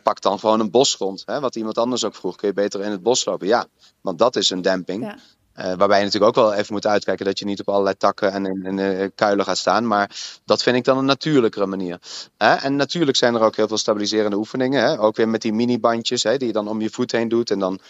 [0.02, 1.22] Pak dan gewoon een bosgrond.
[1.26, 2.36] Hè, wat iemand anders ook vroeg.
[2.36, 3.46] Kun je beter in het bos lopen?
[3.46, 3.66] Ja,
[4.00, 5.02] want dat is een demping.
[5.02, 5.18] Ja.
[5.52, 8.32] Eh, waarbij je natuurlijk ook wel even moet uitkijken dat je niet op allerlei takken
[8.32, 9.86] en in, eh, kuilen gaat staan.
[9.86, 10.10] Maar
[10.44, 11.98] dat vind ik dan een natuurlijkere manier.
[12.36, 12.54] Hè?
[12.54, 14.82] En natuurlijk zijn er ook heel veel stabiliserende oefeningen.
[14.82, 15.00] Hè?
[15.00, 17.50] Ook weer met die minibandjes hè, die je dan om je voet heen doet.
[17.50, 17.80] En dan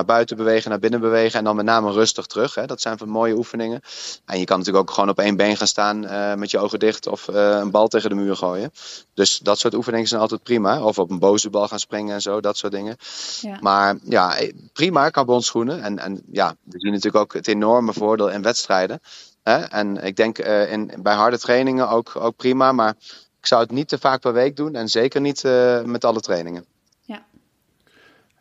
[0.00, 1.38] naar buiten bewegen, naar binnen bewegen.
[1.38, 2.54] En dan met name rustig terug.
[2.54, 2.66] Hè?
[2.66, 3.80] Dat zijn van mooie oefeningen.
[4.24, 6.78] En je kan natuurlijk ook gewoon op één been gaan staan eh, met je ogen
[6.78, 7.06] dicht.
[7.06, 8.72] Of eh, een bal tegen de muur gooien.
[9.14, 10.82] Dus dat soort oefeningen zijn altijd prima.
[10.82, 12.40] Of op een boze bal gaan springen en zo.
[12.40, 12.96] Dat soort dingen.
[13.40, 13.58] Ja.
[13.60, 15.82] Maar ja, eh, prima carbonschoenen.
[15.82, 19.00] En, en ja, we zien natuurlijk ook het enorme voordeel in wedstrijden.
[19.42, 19.56] Hè?
[19.56, 22.72] En ik denk in, bij harde trainingen ook, ook prima.
[22.72, 22.94] Maar
[23.40, 24.74] ik zou het niet te vaak per week doen.
[24.74, 25.42] En zeker niet
[25.84, 26.64] met alle trainingen.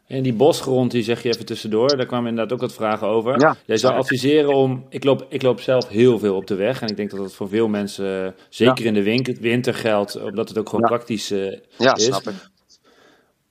[0.10, 3.40] En die bosgrond, die zeg je even tussendoor, daar kwamen inderdaad ook wat vragen over.
[3.40, 3.58] Ja.
[3.66, 6.88] Jij zou adviseren om, ik loop, ik loop zelf heel veel op de weg en
[6.88, 10.50] ik denk dat dat voor veel mensen, eh, zeker in de winter, winter geldt, omdat
[10.50, 10.96] het ook gewoon Ja.
[10.96, 12.06] praktisch eh, Ja, is.
[12.06, 12.36] snap ik.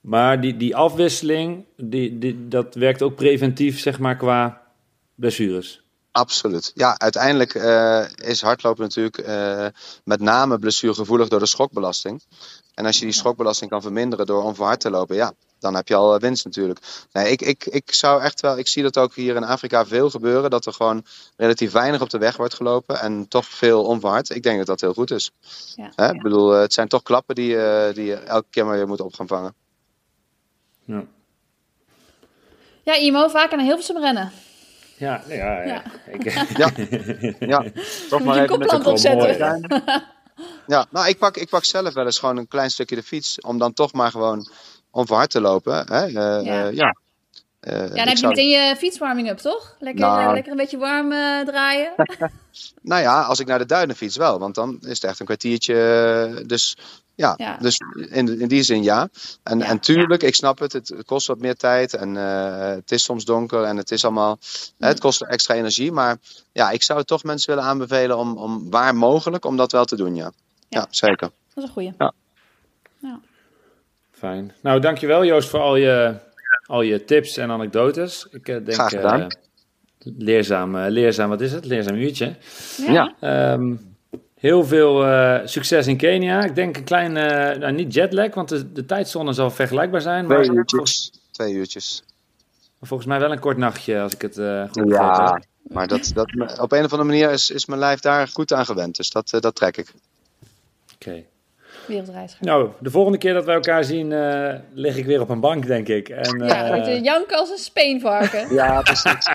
[0.00, 4.62] Maar die, die afwisseling, die, die, dat werkt ook preventief, zeg maar, qua
[5.14, 5.82] blessures.
[6.10, 6.72] Absoluut.
[6.74, 9.26] Ja, uiteindelijk eh, is hardlopen natuurlijk
[10.04, 12.22] met name blessuregevoelig door de schokbelasting.
[12.78, 15.94] En als je die schokbelasting kan verminderen door onverhard te lopen, ja, dan heb je
[15.94, 16.78] al eh, winst natuurlijk.
[17.12, 20.10] Nee, ik, ik, ik zou echt wel, ik zie dat ook hier in Afrika veel
[20.10, 21.04] gebeuren, dat er gewoon
[21.36, 24.30] relatief weinig op de weg wordt gelopen en toch veel onverhard.
[24.30, 25.30] Ik denk dat dat heel goed is.
[25.76, 25.92] Ja.
[25.94, 26.12] Hè?
[26.12, 28.88] Ik bedoel, eh, het zijn toch klappen die, eh, die je elke keer maar weer
[28.88, 29.54] moet op gaan vangen.
[30.84, 31.04] Ja,
[32.82, 34.32] Ja, Imo, vaker naar Hilversum rennen.
[34.96, 35.64] ja, ja, ja.
[35.64, 35.82] Ja.
[36.06, 36.22] Ik,
[36.56, 36.70] Ja,
[37.54, 37.64] ja.
[38.08, 39.68] toch je een koplamp gewoon opzetten.
[40.66, 43.40] Ja, nou, ik pak, ik pak zelf wel eens gewoon een klein stukje de fiets.
[43.40, 44.48] Om dan toch maar gewoon
[44.90, 45.74] onverhard te lopen.
[45.86, 46.04] Hè?
[46.06, 46.38] Eh, Ja.
[46.40, 46.68] ja.
[46.68, 46.96] ja.
[47.60, 49.76] Eh, Ja, dan heb je zou- meteen je fietswarming up, toch?
[49.78, 50.26] Lekker, Nou.
[50.26, 51.92] eh, lekker een beetje warm eh, draaien.
[52.82, 54.38] Nou ja, als ik naar de duinen fiets wel.
[54.38, 55.74] Want dan is het echt een kwartiertje.
[56.38, 56.76] eh, Dus
[57.18, 57.56] ja, Ja.
[57.60, 57.78] dus
[58.10, 59.08] in, in die zin ja.
[59.42, 59.64] En, Ja.
[59.64, 60.72] en tuurlijk, ik snap het.
[60.72, 61.94] Het kost wat meer tijd.
[61.94, 63.62] En eh, het is soms donker.
[63.62, 64.38] En het is allemaal.
[64.78, 65.92] hè, Het kost extra energie.
[65.92, 66.16] Maar
[66.52, 69.84] ja, ik zou het toch mensen willen aanbevelen om, om waar mogelijk om dat wel
[69.84, 70.14] te doen.
[70.14, 70.32] Ja, Ja.
[70.68, 71.18] ja zeker.
[71.28, 71.92] Dat is een goeie.
[74.12, 74.52] Fijn.
[74.62, 76.14] Nou, dankjewel Joost voor al je,
[76.66, 78.26] al je tips en anekdotes.
[78.30, 79.20] Ik eh, denk Graag gedaan.
[79.20, 79.26] eh,
[79.98, 81.64] leerzaam, leerzaam, wat is het?
[81.64, 82.34] Leerzaam uurtje.
[82.86, 83.14] Ja.
[83.20, 83.74] Ehm,
[84.38, 86.44] Heel veel eh, succes in Kenia.
[86.44, 90.26] Ik denk een klein, eh, nou, niet jetlag, want de, de tijdzone zal vergelijkbaar zijn.
[90.26, 91.10] Maar Twee volgens, uurtjes.
[91.30, 92.02] Twee uurtjes.
[92.82, 96.58] volgens mij wel een kort nachtje, als ik het eh, goed Ja, maar dat, dat,
[96.60, 98.96] op een of andere manier is, is mijn lijf daar goed aan gewend.
[98.96, 99.92] Dus dat, eh, dat trek ik.
[100.94, 101.24] Oké.
[101.86, 102.36] Wereldreis.
[102.40, 105.66] Nou, de volgende keer dat wij elkaar zien, eh, lig ik weer op een bank,
[105.66, 106.08] denk ik.
[106.08, 108.54] En, Ja, eh, weet je, janken als een speenvarken.
[108.54, 109.28] Ja, precies.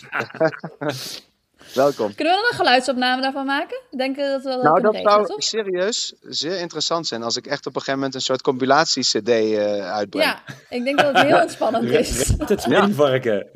[1.74, 2.16] Welkom.
[2.16, 3.80] Kunnen we dan een geluidsopname daarvan maken?
[3.98, 5.44] Denk je dat we dat Nou, dat regelen, zou toch?
[5.44, 9.92] serieus zeer interessant zijn als ik echt op een gegeven moment een soort compilatie-CD eh,
[9.92, 10.26] uitbreng.
[10.30, 12.28] Ja, ik denk dat het heel ontspannend is.
[12.38, 13.48] Het speenvarken.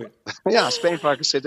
[0.43, 1.43] Ja, Speenvarken-CD.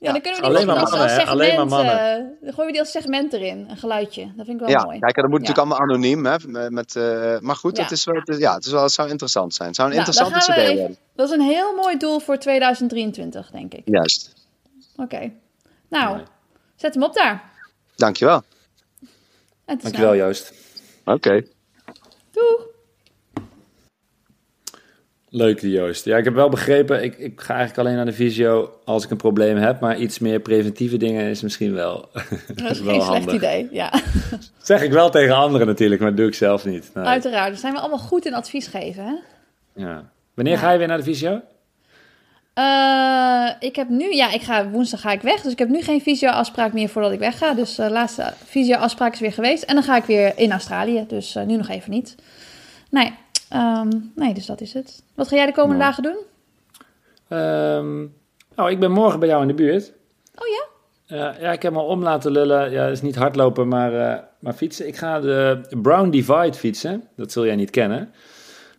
[0.00, 1.30] Ja, dan kunnen we die Alleen nog maar als, als mannen, hè?
[1.30, 1.70] Alleen segment...
[1.70, 4.22] maar eh, dan gooien we die als segment erin, een geluidje.
[4.36, 4.98] Dat vind ik wel Ja, mooi.
[4.98, 5.38] kijk, dat moet Ja.
[5.48, 6.26] natuurlijk allemaal anoniem.
[6.26, 7.82] Hè, met, eh, maar goed, Ja.
[7.82, 9.68] het, is wel, het, ja, het, is wel, het zou interessant zijn.
[9.68, 10.96] Het zou een Nou, interessante gaan CD worden.
[11.14, 13.82] Dat is een heel mooi doel voor 2023, denk ik.
[13.84, 14.32] Juist.
[14.96, 15.32] Oké.
[15.88, 16.20] Nou,
[16.76, 17.42] zet hem op daar.
[17.96, 18.42] Dankjewel.
[19.64, 20.16] Dankjewel, snel.
[20.16, 20.52] Joost.
[21.04, 21.42] Oké.
[22.32, 22.66] Doeg.
[25.30, 26.04] Leuk, die Joost.
[26.04, 29.10] Ja, ik heb wel begrepen, ik, ik ga eigenlijk alleen naar de visio als ik
[29.10, 32.08] een probleem heb, maar iets meer preventieve dingen is misschien wel,
[32.54, 33.34] Dat is wel geen slecht handig.
[33.34, 33.68] idee.
[33.72, 33.92] Ja,
[34.62, 36.90] zeg ik wel tegen anderen natuurlijk, maar dat doe ik zelf niet.
[36.94, 37.04] Nee.
[37.04, 37.48] uiteraard.
[37.48, 39.14] Daar zijn we allemaal goed in advies geven, hè?
[39.84, 40.10] Ja.
[40.34, 40.58] Wanneer Ja.
[40.60, 41.40] ga je weer naar de visio?
[42.58, 45.82] Eh, ik heb nu, ja, ik ga woensdag ga ik weg, dus ik heb nu
[45.82, 47.54] geen visio-afspraak meer voordat ik wegga.
[47.54, 49.62] Dus de laatste visio-afspraak is weer geweest.
[49.62, 52.14] En dan ga ik weer in Australië, dus eh, nu nog even niet.
[52.90, 53.14] Nee,
[53.48, 55.02] ehm, nee, dus dat is het.
[55.14, 55.88] Wat ga jij de komende Mooi.
[55.88, 56.16] dagen doen?
[57.28, 58.06] Ehm,
[58.56, 59.92] nou, ik ben morgen bij jou in de buurt.
[60.34, 60.66] Oh ja?
[61.16, 62.70] Eh, ja, ik heb me om laten lullen.
[62.70, 64.86] Ja, dat is niet hardlopen, maar, eh, maar fietsen.
[64.86, 67.08] Ik ga de Brown Divide fietsen.
[67.16, 68.12] Dat zul jij niet kennen.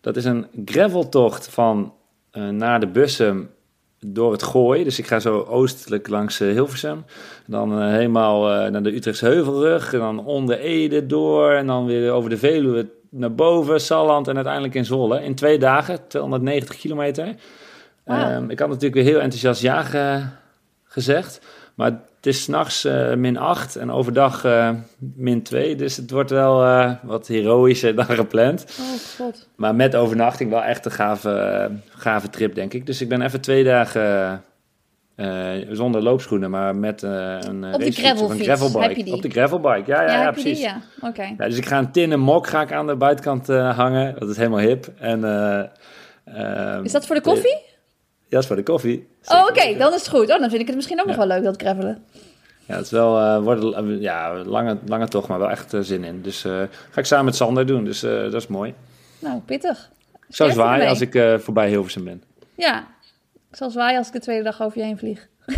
[0.01, 1.93] Dat is een graveltocht van
[2.31, 3.49] eh, naar de Bussum
[3.99, 4.83] door het Gooi.
[4.83, 7.05] Dus ik ga zo oostelijk langs eh, Hilversum.
[7.45, 9.93] Dan eh, helemaal eh, naar de Utrechtse Heuvelrug.
[9.93, 11.51] En dan onder Ede door.
[11.51, 15.23] En dan weer over de Veluwe naar boven, Salland en uiteindelijk in Zwolle.
[15.23, 17.35] In twee dagen, 290 kilometer.
[18.05, 20.23] Ehm, ik had natuurlijk weer heel enthousiast ja ge-
[20.83, 21.41] gezegd.
[21.75, 25.75] Maar het is s'nachts eh min 8 en overdag eh, min 2.
[25.75, 28.65] Dus het wordt wel eh, wat heroïscher dan gepland.
[28.79, 29.47] Oh god.
[29.55, 32.85] Maar met overnachting wel echt een gave, gave trip, denk ik.
[32.85, 34.43] Dus ik ben even twee dagen
[35.71, 38.87] zonder loopschoenen, maar met een Op de gravelfiets, een gravelbike.
[38.87, 39.13] heb je die?
[39.13, 40.43] Op de gravelbike, ja, ja, ja, je die?
[40.43, 40.61] precies.
[40.61, 41.23] Ja, oké.
[41.37, 44.15] Ja, dus ik ga een tinnen mok ga ik aan de buitenkant hangen.
[44.19, 44.87] Dat is helemaal hip.
[44.99, 45.63] En, eh,
[46.73, 47.68] ehm, Is dat voor de koffie?
[48.29, 49.07] Ja, dat is voor de koffie.
[49.27, 50.21] Oh, oké, dan is het goed.
[50.31, 52.03] Oh, dan vind ik het misschien ook nog wel leuk, dat gravelen.
[52.65, 56.03] Ja, het is wel wordt, een- ja, lange, lange tocht, maar wel echt eh, zin
[56.03, 56.21] in.
[56.21, 56.41] Dus
[56.91, 58.73] ga ik samen met Sander doen, dus dat is mooi.
[59.19, 59.89] Nou, pittig.
[60.27, 62.23] Ik zou Sterkte zwaaien als ik voorbij Hilversum ben.
[62.55, 62.87] Ja,
[63.49, 65.27] ik zal zwaaien als ik de tweede dag over je heen vlieg.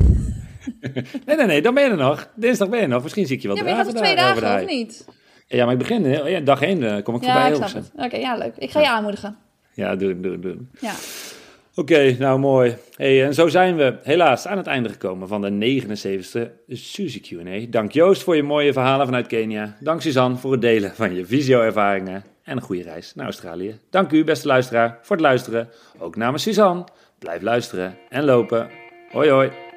[1.26, 2.28] Nee, nee, nee, dan ben je er nog.
[2.36, 3.04] Dinsdag ben je er nog.
[3.04, 5.06] Misschien zie ik je wel Ja, maar je gaat twee dagen, of niet?
[5.48, 7.84] Ja, maar ik begin, eh, ja, dag één kom ik Ja, voorbij Hilversum.
[7.96, 8.54] Oké, ja, leuk.
[8.58, 9.38] Ik ga je aanmoedigen.
[9.74, 10.70] Ja, doen, doen, doen.
[10.80, 10.92] Ja.
[11.76, 12.76] Oké, nou mooi.
[12.98, 17.66] En zo zijn we helaas aan het einde gekomen van de 79e Suzy Q&A.
[17.70, 19.78] Dank Joost voor je mooie verhalen vanuit Kenia.
[19.80, 22.24] Dank Suzanne voor het delen van je visio-ervaringen.
[22.44, 23.80] En een goede reis naar Australië.
[23.90, 25.70] Dank u, beste luisteraar, voor het luisteren.
[26.00, 26.84] Ook namens Suzanne.
[27.20, 28.70] Blijf luisteren en lopen.
[29.12, 29.71] Hoi hoi.